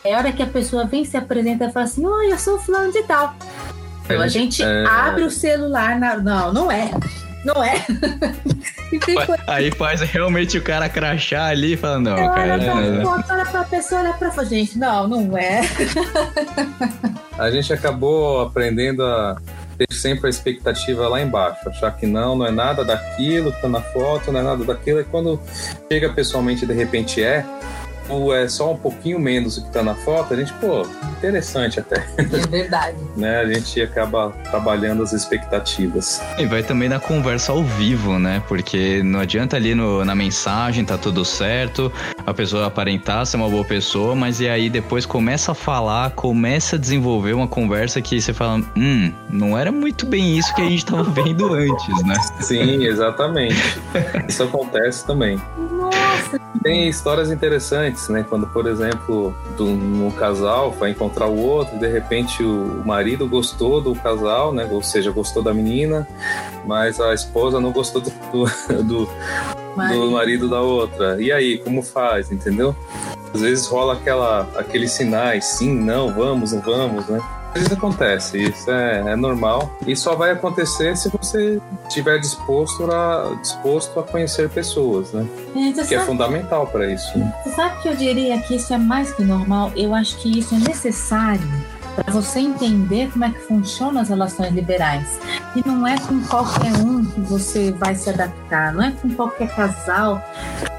[0.04, 2.38] e é a hora que a pessoa vem se apresenta e fala assim: Oi, eu
[2.40, 3.36] sou fulano de tal.
[4.06, 4.86] Então a gente É.
[4.88, 6.18] abre o celular na.
[6.18, 6.90] Não, não é.
[7.46, 7.76] Não é.
[9.48, 12.58] Aí faz realmente o cara crachar ali e fala, não, olha cara.
[12.58, 13.02] pra não, não.
[13.04, 14.44] foto, olha pra pessoa, olha pra.
[14.44, 15.62] Gente, não, não é.
[17.38, 19.38] A gente acabou aprendendo a
[19.80, 23.82] ter sempre a expectativa lá embaixo, achar que não, não é nada daquilo tá na
[23.82, 25.40] foto, não é nada daquilo, e quando
[25.90, 27.46] chega pessoalmente de repente é,
[28.10, 30.86] ou é só um pouquinho menos do que tá na foto, a gente, pô,
[31.18, 32.98] interessante até, É verdade.
[33.16, 33.40] né?
[33.40, 36.22] A gente acaba trabalhando as expectativas.
[36.38, 38.42] E vai também na conversa ao vivo, né?
[38.48, 41.92] Porque não adianta ali no- na mensagem, tá tudo certo,
[42.26, 46.76] a pessoa aparentar ser uma boa pessoa, mas e aí depois começa a falar, começa
[46.76, 50.66] a desenvolver uma conversa que você fala, hum, não era muito bem isso que a
[50.70, 52.16] gente tava vendo antes, né?
[52.42, 53.56] Sim, exatamente.
[54.28, 55.40] Isso acontece também.
[55.58, 55.98] Nossa,
[56.64, 58.26] Tem histórias interessantes, né?
[58.28, 63.82] Quando, por exemplo, um casal vai encontrar o outro, e de repente o marido gostou
[63.82, 64.68] do casal, né?
[64.70, 66.08] Ou seja, gostou da menina,
[66.66, 69.10] mas a esposa não gostou do, do, do,
[69.76, 71.22] do marido da outra.
[71.22, 72.76] E aí, como faz, entendeu?
[73.34, 77.20] Às vezes rola aquela, aqueles sinais, sim, não, vamos, não vamos, né?
[77.56, 83.36] Isso acontece, isso é, é normal e só vai acontecer se você estiver disposto a,
[83.42, 85.26] disposto a conhecer pessoas, né?
[85.56, 87.18] É, Que é sabe- fundamental para isso.
[87.18, 87.34] né?
[87.44, 89.72] Você sabe que eu diria que isso é mais que normal?
[89.76, 91.42] Eu acho que isso é necessário
[92.04, 95.20] para você entender como é que funcionam as relações liberais.
[95.56, 99.54] E não é com qualquer um que você vai se adaptar, não é com qualquer
[99.56, 100.24] casal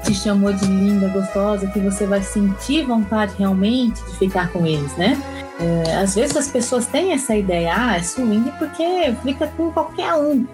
[0.03, 4.65] que te chamou de linda, gostosa, que você vai sentir vontade realmente de ficar com
[4.65, 5.21] eles, né?
[5.59, 10.13] É, às vezes as pessoas têm essa ideia, ah, é swing porque fica com qualquer
[10.15, 10.47] um.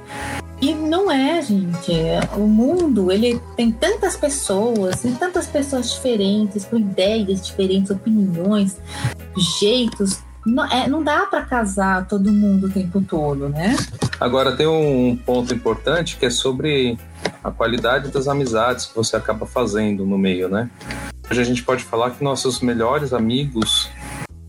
[0.60, 1.93] E não é, gente.
[2.36, 8.77] O mundo, ele tem tantas pessoas, tem tantas pessoas diferentes, com ideias diferentes, opiniões,
[9.60, 10.19] jeitos.
[10.48, 13.76] Não, é, não dá para casar todo mundo o tempo todo, né?
[14.18, 16.98] Agora tem um ponto importante que é sobre
[17.44, 20.70] a qualidade das amizades que você acaba fazendo no meio, né?
[21.30, 23.90] Hoje a gente pode falar que nossos melhores amigos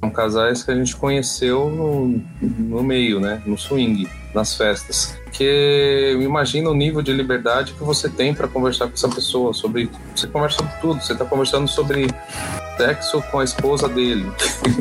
[0.00, 3.42] são casais que a gente conheceu no, no meio, né?
[3.44, 5.16] No swing, nas festas.
[5.32, 9.90] Que imagina o nível de liberdade que você tem para conversar com essa pessoa sobre.
[10.14, 11.00] Você conversa sobre tudo.
[11.02, 12.06] Você está conversando sobre
[12.76, 14.30] sexo com a esposa dele.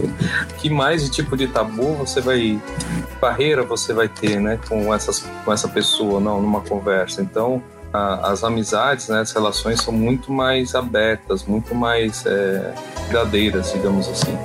[0.58, 2.60] que mais de tipo de tabu você vai
[3.20, 7.22] barreira você vai ter, né, com essas com essa pessoa, não, numa conversa.
[7.22, 12.74] Então a- as amizades, né, as relações são muito mais abertas, muito mais é,
[13.08, 14.38] verdadeiras, digamos assim.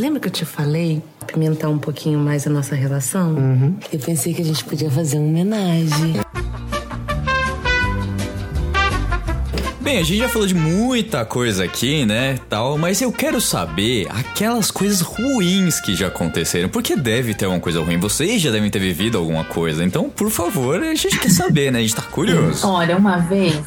[0.00, 3.36] Lembra que eu te falei pimentar um pouquinho mais a nossa relação?
[3.92, 6.14] Eu pensei que a gente podia fazer uma homenagem.
[9.90, 14.06] Bem, a gente já falou de muita coisa aqui, né, tal, mas eu quero saber
[14.08, 17.98] aquelas coisas ruins que já aconteceram, porque deve ter alguma coisa ruim.
[17.98, 21.80] Vocês já devem ter vivido alguma coisa, então, por favor, a gente quer saber, né?
[21.80, 22.68] A gente tá curioso.
[22.68, 23.60] Olha, uma vez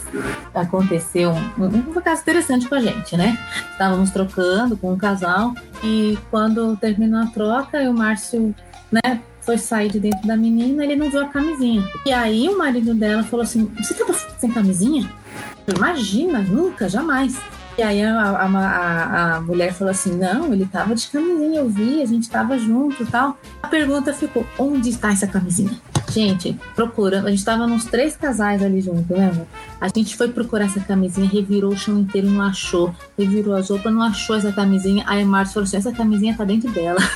[0.54, 3.38] aconteceu um, um, caso interessante com a gente, né?
[3.74, 8.56] Estávamos trocando com um casal e quando terminou a troca, o Márcio,
[8.90, 11.84] né, foi sair de dentro da menina, ele não viu a camisinha.
[12.06, 15.22] E aí o marido dela falou assim: Você tava sem camisinha?
[15.68, 17.40] Imagina, nunca, jamais.
[17.78, 21.70] E aí a, a, a, a mulher falou assim: Não, ele tava de camisinha, eu
[21.70, 23.38] vi, a gente tava junto e tal.
[23.64, 25.72] A pergunta ficou: Onde está essa camisinha?
[26.12, 27.26] Gente, procurando.
[27.28, 29.48] A gente tava nos três casais ali junto, lembra?
[29.82, 32.94] A gente foi procurar essa camisinha, revirou o chão inteiro, não achou.
[33.18, 35.04] Revirou as roupas, não achou essa camisinha.
[35.08, 37.00] Aí o Márcio falou assim: essa camisinha tá dentro dela.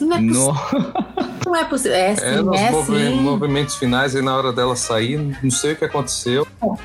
[0.00, 1.11] Não é possível,
[1.52, 1.96] Não é possível.
[1.98, 3.20] É sim, É, nos é movi- sim.
[3.20, 6.46] movimentos finais, e na hora dela sair, não sei o que aconteceu.
[6.58, 6.76] Bom,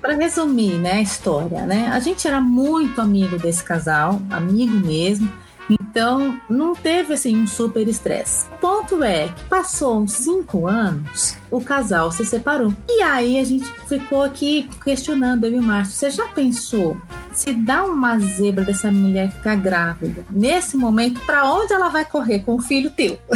[0.00, 1.90] para resumir né, a história, né?
[1.92, 5.28] A gente era muito amigo desse casal, amigo mesmo.
[5.68, 8.46] Então, não teve assim um super estresse.
[8.56, 12.70] O ponto é que passou uns cinco anos, o casal se separou.
[12.86, 16.98] E aí a gente ficou aqui questionando, eu e o Márcio, você já pensou
[17.32, 20.22] se dá uma zebra dessa mulher ficar grávida?
[20.30, 23.18] Nesse momento, para onde ela vai correr com o filho teu?
[23.28, 23.34] O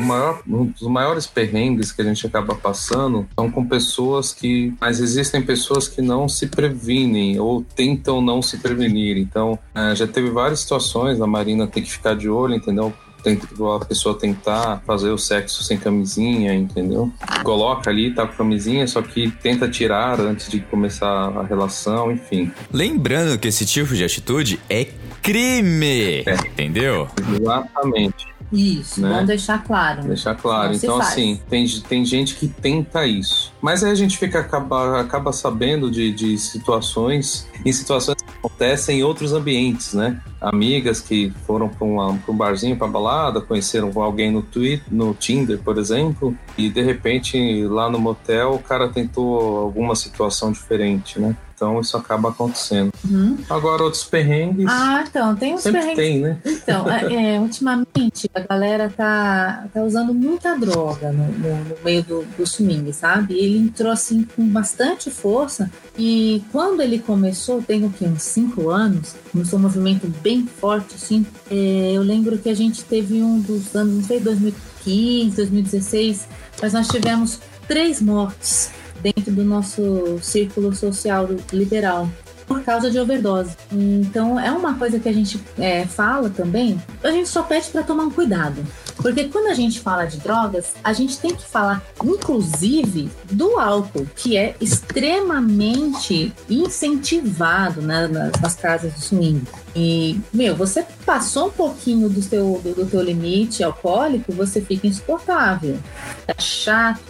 [0.00, 4.72] maior- um dos maiores perrengues que a gente acaba passando são com pessoas que.
[4.80, 9.16] Mas existem pessoas que não se previnem ou tentam não se prevenir.
[9.16, 12.92] Então, eh, já teve várias situações a Marina tem que ficar de olho, entendeu?
[13.22, 13.38] Tem
[13.80, 17.08] a pessoa tentar fazer o sexo sem camisinha, entendeu?
[17.44, 22.50] Coloca ali, tá com camisinha, só que tenta tirar antes de começar a relação, enfim.
[22.72, 24.88] Lembrando que esse tipo de atitude é
[25.22, 26.34] crime, É.
[26.52, 27.06] entendeu?
[27.40, 28.26] Exatamente.
[28.52, 29.08] Isso, Né?
[29.08, 30.02] vamos deixar claro.
[30.02, 30.68] Deixar claro.
[30.68, 33.52] Não então, assim, tem, tem gente que tenta isso.
[33.60, 39.00] Mas aí a gente fica acaba, acaba sabendo de, de situações, em situações que acontecem
[39.00, 40.20] em outros ambientes, né?
[40.40, 45.78] Amigas que foram para um barzinho, para balada, conheceram alguém no Twitter, no Tinder, por
[45.78, 51.36] exemplo, e de repente lá no motel o cara tentou alguma situação diferente, né?
[51.62, 52.90] Então isso acaba acontecendo.
[53.08, 53.38] Uhum.
[53.48, 54.66] Agora outros perrengues.
[54.68, 55.96] Ah, então, tem uns Sempre perrengues.
[56.04, 56.38] tem, né?
[56.44, 62.02] Então, é, é, ultimamente a galera tá, tá usando muita droga no, no- no meio
[62.02, 63.34] do, do swing, sabe?
[63.38, 68.68] Ele entrou assim com bastante força e quando ele começou, tem o que, uns 5
[68.68, 71.24] anos, começou um movimento bem forte, assim.
[71.48, 76.26] É, eu lembro que a gente teve um dos anos, não sei, 2015, 2016,
[76.60, 82.08] mas nós tivemos três mortes dentro do nosso círculo social liberal
[82.46, 83.56] por causa de overdose.
[83.70, 86.80] Então é uma coisa que a gente é, fala também.
[87.02, 88.62] A gente só pede para tomar um cuidado,
[88.96, 94.06] porque quando a gente fala de drogas, a gente tem que falar, inclusive, do álcool,
[94.14, 99.42] que é extremamente incentivado nas, nas casas de swing.
[99.74, 104.86] E, meu, você passou um pouquinho do seu, do, do teu limite alcoólico, você fica
[104.86, 105.78] insuportável.
[106.26, 107.00] Tá chato,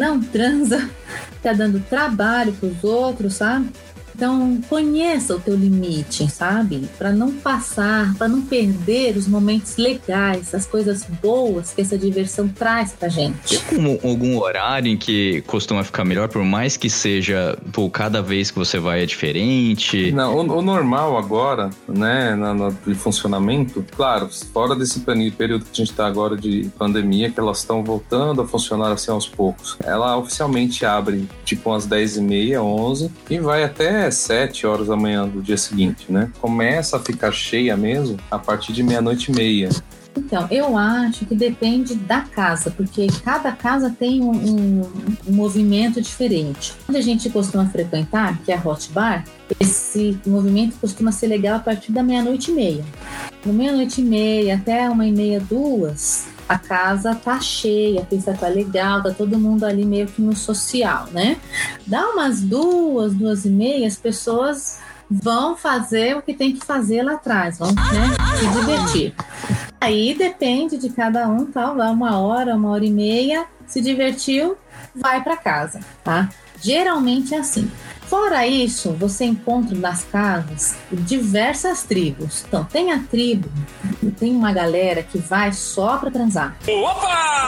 [0.00, 0.88] não transa,
[1.42, 3.68] tá dando trabalho pros outros, sabe?
[4.20, 6.86] Então, conheça o teu limite, sabe?
[6.98, 12.46] Para não passar, para não perder os momentos legais, as coisas boas que essa diversão
[12.46, 13.58] traz pra gente.
[13.58, 18.20] Tem algum, algum horário em que costuma ficar melhor, por mais que seja, pô, cada
[18.20, 20.12] vez que você vai é diferente?
[20.12, 25.70] Não, o, o normal agora, né, na, na- de funcionamento, claro, fora desse período que
[25.72, 29.78] a gente está agora de pandemia, que elas estão voltando a funcionar assim aos poucos.
[29.82, 35.40] Ela oficialmente abre tipo umas 10h30, 11 e vai até 7 horas da manhã do
[35.42, 36.30] dia seguinte, né?
[36.40, 39.68] Começa a ficar cheia mesmo a partir de meia-noite e meia.
[40.16, 44.90] Então, eu acho que depende da casa, porque cada casa tem um, um-
[45.28, 46.72] um movimento diferente.
[46.88, 49.24] Onde a gente costuma frequentar, que é a Hot Bar,
[49.60, 52.84] esse movimento costuma ser legal a partir da meia-noite e meia.
[53.46, 58.34] Da meia-noite e meia até uma e meia, duas, a casa tá cheia, a pista
[58.34, 61.36] tá legal, tá todo mundo ali meio que no social, né?
[61.86, 67.04] Dá umas duas, duas e meia, as pessoas vão fazer o que tem que fazer
[67.04, 69.14] lá atrás, vão né, se divertir.
[69.80, 74.56] Aí depende de cada um, tal, vai uma hora, uma hora e meia, se divertiu,
[74.92, 76.30] vai para casa, tá?
[76.60, 77.70] Geralmente é assim.
[78.10, 82.44] Fora isso, você encontra nas casas diversas tribos.
[82.44, 83.48] Então, tem a tribo,
[84.18, 86.56] tem uma galera que vai só para transar.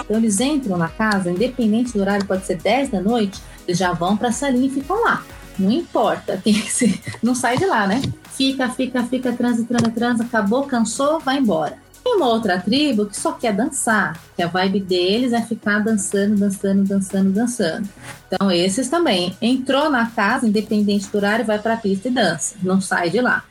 [0.05, 3.93] Então, eles entram na casa, independente do horário, pode ser 10 da noite, eles já
[3.93, 5.25] vão para a salinha e ficam lá.
[5.59, 8.01] Não importa, tem que ser, não sai de lá, né?
[8.31, 11.77] Fica, fica, fica, transa, transa, transa, acabou, cansou, vai embora.
[12.13, 16.37] Tem uma outra tribo que só quer dançar, que a vibe deles é ficar dançando,
[16.37, 17.89] dançando, dançando, dançando.
[18.27, 19.35] Então, esses também.
[19.41, 23.43] Entrou na casa, independente do horário, vai pra pista e dança, não sai de lá.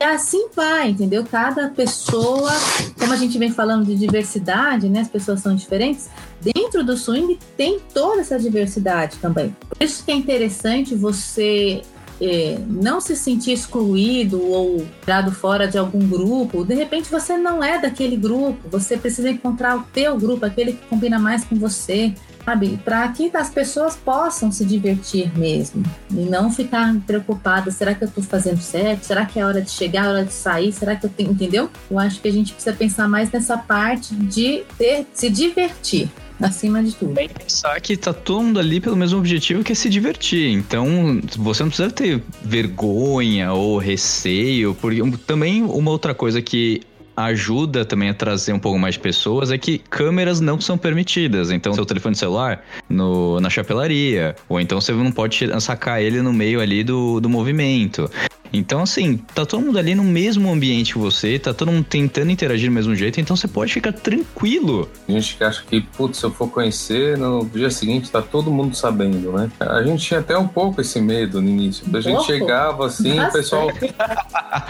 [0.00, 1.22] E assim vai, entendeu?
[1.22, 2.50] Cada pessoa,
[2.98, 5.00] como a gente vem falando de diversidade, né?
[5.00, 6.08] As pessoas são diferentes.
[6.40, 9.54] Dentro do swing tem toda essa diversidade também.
[9.68, 11.82] Por isso que é interessante você
[12.20, 16.64] é, não se sentir excluído ou tirado fora de algum grupo.
[16.64, 20.86] De repente você não é daquele grupo, você precisa encontrar o teu grupo, aquele que
[20.86, 22.78] combina mais com você, sabe?
[22.84, 28.10] Para que as pessoas possam se divertir mesmo e não ficar preocupada, será que eu
[28.10, 29.04] tô fazendo certo?
[29.04, 30.72] Será que é hora de chegar, é hora de sair?
[30.72, 31.70] Será que eu tenho, entendeu?
[31.90, 36.82] Eu acho que a gente precisa pensar mais nessa parte de ter, se divertir acima
[36.82, 37.14] de tudo.
[37.14, 40.50] Bem pensar que tá todo mundo ali pelo mesmo objetivo que é se divertir.
[40.50, 46.82] Então, você não precisa ter vergonha ou receio, porque também uma outra coisa que
[47.26, 51.50] ajuda também a trazer um pouco mais de pessoas é que câmeras não são permitidas.
[51.50, 56.32] Então, seu telefone celular no, na chapelaria, ou então você não pode sacar ele no
[56.32, 58.08] meio ali do, do movimento.
[58.52, 62.30] Então, assim, tá todo mundo ali no mesmo ambiente que você, tá todo mundo tentando
[62.30, 64.88] interagir do mesmo jeito, então você pode ficar tranquilo.
[65.08, 68.50] A gente que acha que, putz, se eu for conhecer, no dia seguinte tá todo
[68.50, 69.50] mundo sabendo, né?
[69.60, 71.84] A gente tinha até um pouco esse medo no início.
[71.92, 72.26] A gente pouco?
[72.26, 73.32] chegava assim, o Nossa.
[73.32, 73.68] pessoal.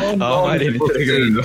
[0.01, 1.09] O Ó, a nome Marina de vocês?
[1.09, 1.45] entregando.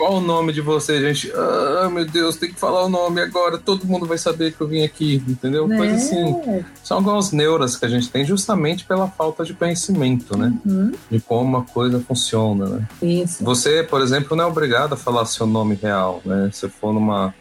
[0.00, 1.30] Qual o nome de vocês, gente?
[1.36, 3.58] Ah, meu Deus, tem que falar o nome agora.
[3.58, 5.68] Todo mundo vai saber que eu vim aqui, entendeu?
[5.68, 6.32] Coisa assim.
[6.46, 6.64] Né?
[6.82, 10.54] São algumas neuras que a gente tem justamente pela falta de conhecimento, né?
[10.64, 10.92] Uhum.
[11.10, 12.88] De como a coisa funciona, né?
[13.02, 13.44] Isso.
[13.44, 16.48] Você, por exemplo, não é obrigado a falar seu nome real, né?
[16.50, 17.34] Se for numa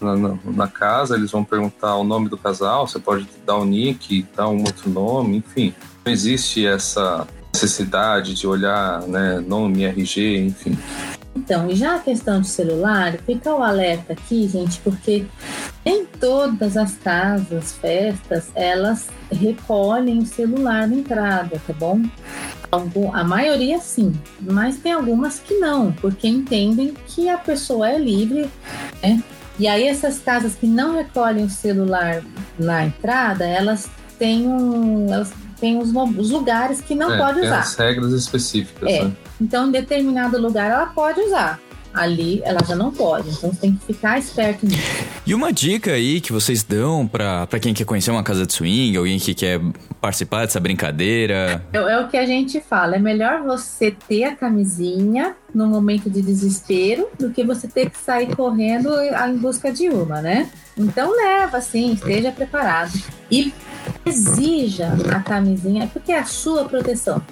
[0.00, 3.64] na, na- na casa, eles vão perguntar o nome do casal, você pode dar o
[3.66, 5.74] nick, dar um outro nome, enfim.
[6.02, 10.78] Não existe essa necessidade de olhar, né, nome, RG, enfim.
[11.50, 15.26] Então, já a questão de celular, fica o alerta aqui, gente, porque
[15.84, 22.02] em todas as casas, festas, elas recolhem o celular na entrada, tá bom?
[23.12, 28.48] A maioria sim, mas tem algumas que não, porque entendem que a pessoa é livre,
[29.02, 29.20] né?
[29.58, 32.22] E aí essas casas que não recolhem o celular
[32.60, 33.90] na entrada, elas
[34.20, 37.60] têm um, elas têm os, os lugares que não É, pode tem usar.
[37.60, 39.04] as regras específicas, É.
[39.04, 39.12] né?
[39.40, 41.60] Então, em determinado lugar ela pode usar.
[41.92, 43.30] Ali ela já não pode.
[43.30, 44.80] Então, você tem que ficar esperto nisso.
[45.26, 48.52] E uma dica aí que vocês dão pra, pra quem quer conhecer uma casa de
[48.52, 49.60] swing, alguém que quer
[50.00, 51.64] participar dessa brincadeira.
[51.72, 52.94] É, é o que a gente fala.
[52.94, 57.98] É melhor você ter a camisinha no momento de desespero do que você ter que
[57.98, 60.48] sair correndo em busca de uma, né?
[60.78, 62.92] Então, leva, assim, esteja preparado.
[63.28, 63.52] E
[64.10, 67.22] exija a camisinha, porque é a sua proteção,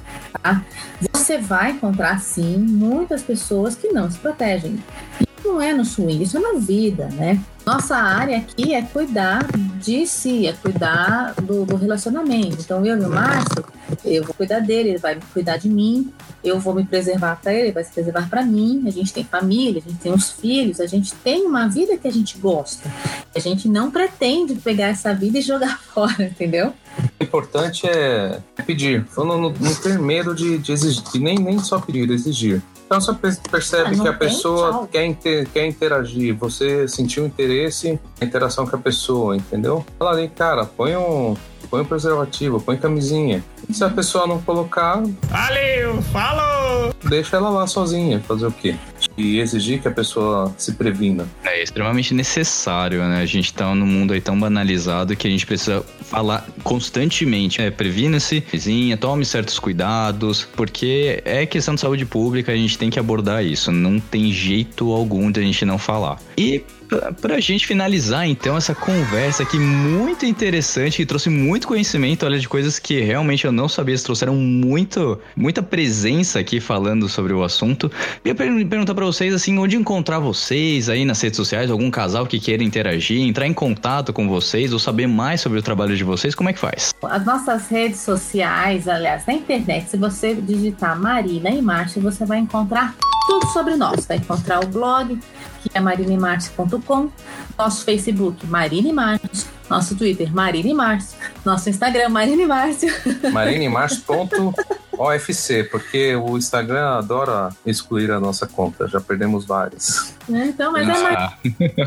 [0.42, 0.64] tá?
[1.12, 4.82] Você vai encontrar, sim, muitas pessoas que não se protegem.
[5.20, 7.40] Isso não é no swing, isso é na vida, né?
[7.68, 9.46] Nossa área aqui é cuidar
[9.78, 12.56] de si, é cuidar do, do relacionamento.
[12.60, 13.62] Então, eu e o Márcio,
[14.06, 16.10] eu vou cuidar dele, ele vai cuidar de mim,
[16.42, 18.84] eu vou me preservar para ele, ele vai se preservar para mim.
[18.86, 22.08] A gente tem família, a gente tem os filhos, a gente tem uma vida que
[22.08, 22.90] a gente gosta.
[23.36, 26.72] A gente não pretende pegar essa vida e jogar fora, entendeu?
[27.20, 29.06] O importante é pedir.
[29.14, 32.62] Não, não, não ter medo de, de exigir, nem, nem só pedir, exigir.
[32.88, 34.88] Então você per- percebe Ah, que a tem, pessoa tchau.
[34.90, 39.84] quer, inter- quer interagir, você sentiu interesse na interação com a pessoa, entendeu?
[39.98, 41.36] Fala ali, cara, põe um,
[41.68, 43.44] põe um preservativo, põe camisinha.
[43.68, 46.94] E se a pessoa não colocar, Valeu, falou!
[47.04, 48.74] deixa ela lá sozinha, fazer o quê?
[49.18, 51.26] E exigir que a pessoa se previna.
[51.44, 53.20] É extremamente necessário, né?
[53.20, 57.60] A gente tá num mundo aí tão banalizado que a gente precisa falar constantemente.
[57.60, 62.88] É, previna-se, vizinha, tome certos cuidados, porque é questão de saúde pública, a gente tem
[62.88, 63.72] que abordar isso.
[63.72, 66.18] Não tem jeito algum de a gente não falar.
[66.36, 72.24] E pra, pra gente finalizar, então, essa conversa aqui muito interessante, que trouxe muito conhecimento,
[72.24, 77.32] olha, de coisas que realmente eu não sabia, trouxeram muito, muita presença aqui falando sobre
[77.32, 77.90] o assunto.
[78.24, 82.40] Eu perguntar pra vocês, assim, onde encontrar vocês aí nas redes sociais, algum casal que
[82.40, 86.34] queira interagir, entrar em contato com vocês ou saber mais sobre o trabalho de vocês,
[86.34, 86.94] como é que faz?
[87.02, 92.38] As nossas redes sociais, aliás, na internet, se você digitar Marina e Márcio, você vai
[92.38, 92.94] encontrar
[93.28, 94.06] tudo sobre nós.
[94.06, 95.18] Vai encontrar o blog,
[95.62, 97.10] que é marinemarcio.com,
[97.56, 102.88] nosso Facebook, Marina e Márcio, nosso Twitter, Marina e Márcio, nosso Instagram, Marina e Márcio.
[103.32, 108.88] marinemarcio.ofc, porque o Instagram adora excluir a nossa conta.
[108.88, 110.14] Já perdemos vários.
[110.28, 110.46] né?
[110.46, 111.34] Então, mas é mais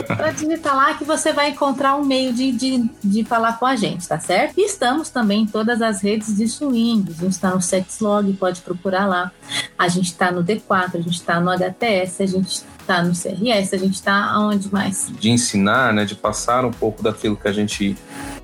[0.05, 3.75] para digitar lá que você vai encontrar um meio de, de, de falar com a
[3.75, 4.53] gente, tá certo?
[4.57, 7.09] E estamos também em todas as redes de swing.
[7.09, 9.31] A gente está no Sexlog, pode procurar lá.
[9.77, 13.73] A gente está no D4, a gente está no HTS, a gente está no CRS,
[13.73, 15.11] a gente está aonde mais?
[15.17, 17.95] de ensinar, né, de passar um pouco daquilo que a gente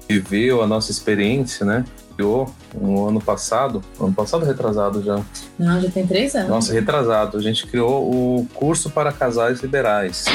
[0.07, 1.83] viveu, a nossa experiência, né?
[2.15, 5.19] Criou um ano passado, ano passado retrasado já.
[5.57, 6.49] Não, já tem três anos.
[6.49, 7.37] Nossa, retrasado.
[7.37, 10.25] A gente criou o curso para casais liberais.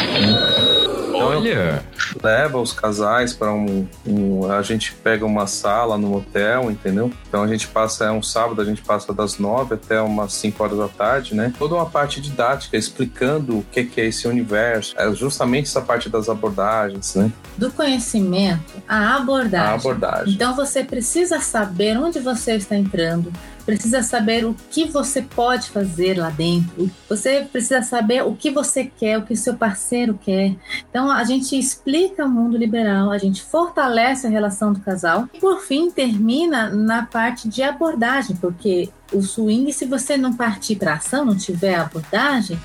[1.09, 1.85] Então eu Olha,
[2.23, 7.13] leva os casais para um, um- A gente pega uma sala no hotel, entendeu?
[7.29, 10.63] Então a gente passa, é um sábado, a gente passa das nove até umas 5
[10.63, 11.53] horas da tarde, né?
[11.59, 14.95] Toda uma parte didática explicando o que, que é esse universo.
[14.99, 17.31] É justamente essa parte das abordagens, né?
[17.57, 19.69] Do conhecimento à abordagem.
[19.69, 20.35] A abordagem.
[20.35, 23.33] Então você precisa saber onde você está entrando,
[23.65, 28.85] precisa saber o que você pode fazer lá dentro, você precisa saber o que você
[28.85, 30.55] quer, o que seu parceiro quer.
[30.89, 35.39] Então a gente explica o mundo liberal, a gente fortalece a relação do casal e
[35.39, 40.95] por fim termina na parte de abordagem, porque o swing, se você não partir para
[40.95, 42.59] ação, não tiver abordagem,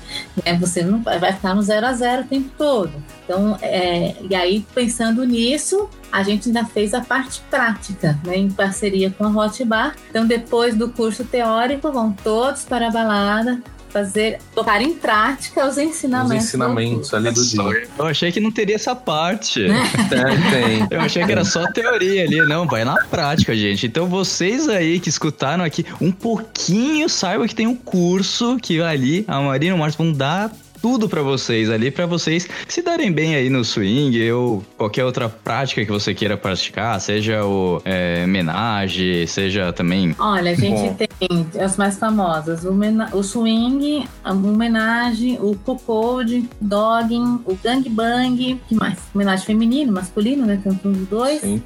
[0.44, 2.92] né, você não vai ficar no zero a zero o tempo todo.
[3.24, 8.50] Então, é, e aí pensando nisso, a gente ainda fez a parte prática, né, em
[8.50, 9.94] parceria com a Hot Bar.
[10.08, 13.60] Então, depois do curso teórico, vão todos para a balada,
[13.90, 16.36] fazer, colocar em prática os ensinamentos.
[16.36, 17.88] Os ensinamentos ali do dia.
[17.98, 19.66] Eu achei que não teria essa parte.
[20.08, 20.88] Tem, tem.
[20.90, 22.38] Eu achei que era só teoria ali.
[22.46, 23.86] Não, vai na prática, gente.
[23.86, 29.24] Então vocês aí que escutaram aqui um pouquinho, saibam que tem um curso que ali
[29.26, 30.50] a Marina e o Marcos vão dar
[30.80, 35.28] tudo para vocês ali, para vocês se darem bem aí no swing ou qualquer outra
[35.28, 40.14] prática que você queira praticar, seja o é, menage, seja também.
[40.18, 41.06] Olha, a gente Bom.
[41.18, 42.72] tem as mais famosas: o,
[43.12, 48.98] o swing, o menage, o cuckold, dogging, o gangbang, que mais?
[49.14, 50.60] Menage feminino, masculino, né?
[50.62, 51.40] Tem os dois.
[51.40, 51.62] Sim.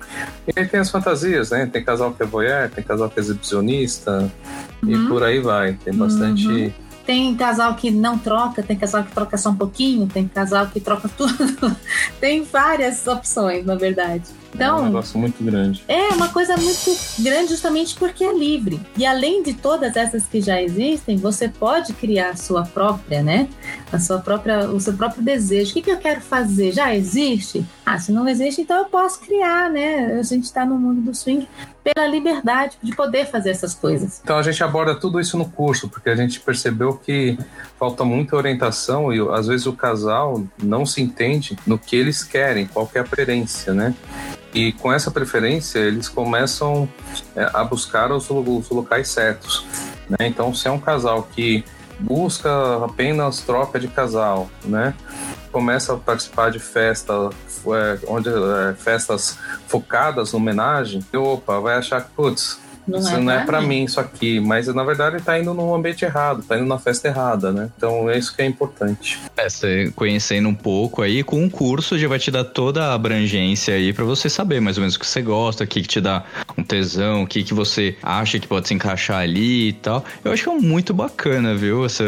[0.46, 1.66] E aí tem as fantasias, né?
[1.66, 4.30] Tem casal que é voyeur, tem casal que é exibicionista
[4.82, 4.90] uhum.
[4.90, 5.74] e por aí vai.
[5.84, 6.46] Tem bastante.
[6.46, 10.66] Uhum tem casal que não troca, tem casal que troca só um pouquinho, tem casal
[10.68, 11.76] que troca tudo.
[12.20, 14.24] tem várias opções, na verdade.
[14.54, 15.82] Então, é um negócio muito grande.
[15.88, 18.80] É uma coisa muito grande justamente porque é livre.
[18.96, 23.48] E além de todas essas que já existem, você pode criar a sua própria, né?
[23.90, 25.70] A sua própria, o seu próprio desejo.
[25.70, 26.72] O que, que eu quero fazer?
[26.72, 27.64] Já existe?
[27.84, 30.18] Ah, se não existe, então eu posso criar, né?
[30.18, 31.48] A gente está no mundo do swing
[31.82, 34.20] pela liberdade de poder fazer essas coisas.
[34.22, 37.36] Então a gente aborda tudo isso no curso, porque a gente percebeu que
[37.78, 42.66] falta muita orientação e às vezes o casal não se entende no que eles querem,
[42.66, 43.94] qual que é a preferência, né?
[44.54, 46.88] E com essa preferência, eles começam
[47.34, 49.64] é, a buscar os, os locais certos.
[50.08, 50.26] Né?
[50.26, 51.64] Então, se é um casal que
[51.98, 54.94] busca apenas troca de casal, né?
[55.50, 57.12] Começa a participar de festa,
[57.66, 59.38] é, onde é, festas
[59.68, 63.84] focadas no homenagem, opa, vai achar que, putz, não isso é não é para mim.
[63.84, 67.08] isso aqui, mas na verdade ele tá indo no ambiente errado, tá indo na festa
[67.08, 67.70] errada, né?
[67.76, 69.20] Então é isso que é importante.
[69.36, 72.94] É, você conhecendo um pouco aí, com um curso já vai te dar toda a
[72.94, 75.88] abrangência aí para você saber mais ou menos o que você gosta, o que, que
[75.88, 76.24] te dá
[76.56, 80.04] um tesão, o que, que você acha que pode se encaixar ali e tal.
[80.24, 81.84] Eu acho que é muito bacana, viu?
[81.84, 82.04] Essa,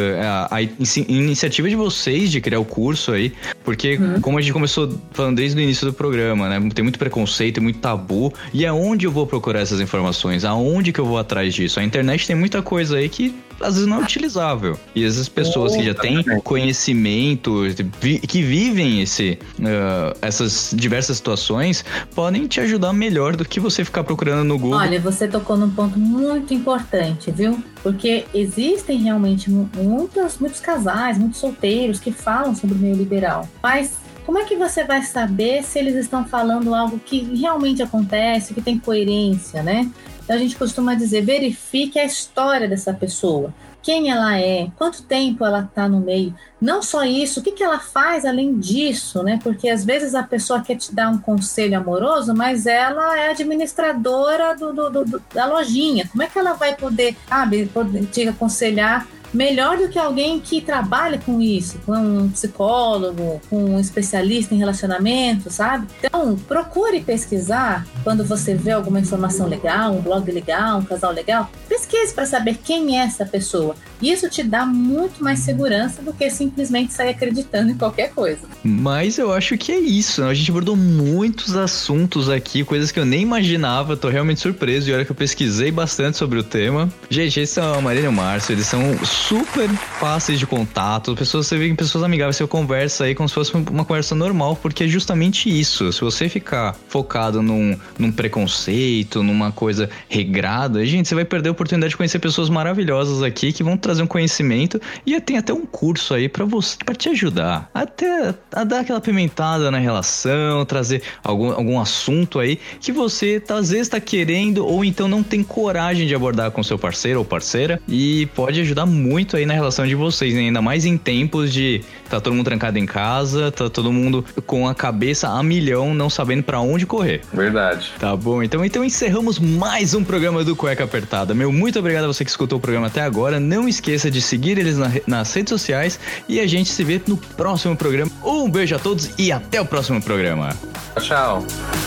[0.50, 3.32] a, a iniciativa de vocês de criar o curso aí,
[3.64, 4.20] porque uhum.
[4.20, 6.70] como a gente começou falando desde o início do programa, né?
[6.74, 10.44] Tem muito preconceito, muito tabu, e aonde eu vou procurar essas informações?
[10.44, 11.80] Aonde onde que eu vou atrás disso?
[11.80, 14.78] A internet tem muita coisa aí que às vezes não é utilizável.
[14.94, 17.62] E essas pessoas que já têm conhecimento,
[18.00, 21.84] que vivem esse, uh, essas diversas situações,
[22.14, 24.78] podem te ajudar melhor do que você ficar procurando no Google.
[24.78, 27.62] Olha, você tocou num ponto muito importante, viu?
[27.82, 33.48] Porque existem realmente muitos, muitos casais, muitos solteiros que falam sobre o meio liberal.
[33.62, 38.54] Mas como é que você vai saber se eles estão falando algo que realmente acontece,
[38.54, 39.90] que tem coerência, né?
[40.24, 43.54] Então a gente costuma dizer: verifique a história dessa pessoa.
[43.82, 46.34] Quem ela é, quanto tempo ela está no meio.
[46.58, 49.38] Não só isso, o que, que ela faz além disso, né?
[49.42, 54.56] Porque às vezes a pessoa quer te dar um conselho amoroso, mas ela é administradora
[54.56, 56.08] do, do, do da lojinha.
[56.08, 60.60] Como é que ela vai poder, sabe, poder te aconselhar melhor do que alguém que
[60.60, 65.88] trabalha com isso, com um psicólogo, com um especialista em relacionamento, sabe?
[65.98, 71.50] Então, procure pesquisar quando você vê alguma informação legal, um blog legal, um casal legal,
[71.68, 73.74] pesquise para saber quem é essa pessoa.
[74.00, 78.42] Isso te dá muito mais segurança do que simplesmente sair acreditando em qualquer coisa.
[78.62, 80.20] Mas eu acho que é isso.
[80.20, 80.28] Né?
[80.28, 83.96] A gente abordou muitos assuntos aqui, coisas que eu nem imaginava.
[83.96, 84.90] Tô realmente surpreso.
[84.90, 86.92] E olha que eu pesquisei bastante sobre o tema.
[87.08, 88.52] Gente, esses são a Marília e o Márcio.
[88.52, 88.80] Eles são
[89.28, 91.14] super fáceis de contato.
[91.14, 94.84] Pessoas, você vê pessoas amigáveis, você conversa aí como se fosse uma conversa normal, porque
[94.84, 95.90] é justamente isso.
[95.92, 101.52] Se você ficar focado num, num preconceito, numa coisa regrada, gente, você vai perder a
[101.52, 105.64] oportunidade de conhecer pessoas maravilhosas aqui que vão trazer um conhecimento e tem até um
[105.64, 111.02] curso aí para você, para te ajudar, até a dar aquela pimentada na relação, trazer
[111.22, 115.42] algum, algum assunto aí que você tá, às vezes está querendo ou então não tem
[115.42, 118.84] coragem de abordar com seu parceiro ou parceira e pode ajudar
[119.14, 120.40] muito aí na relação de vocês, né?
[120.40, 124.66] ainda mais em tempos de tá todo mundo trancado em casa, tá todo mundo com
[124.66, 127.20] a cabeça a milhão, não sabendo para onde correr.
[127.32, 127.92] Verdade.
[128.00, 131.32] Tá bom, então então encerramos mais um programa do Cueca Apertada.
[131.32, 133.38] Meu muito obrigado a você que escutou o programa até agora.
[133.38, 137.16] Não esqueça de seguir eles na, nas redes sociais e a gente se vê no
[137.16, 138.10] próximo programa.
[138.24, 140.56] Um beijo a todos e até o próximo programa.
[141.00, 141.46] Tchau.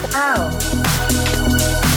[0.10, 1.97] Tchau.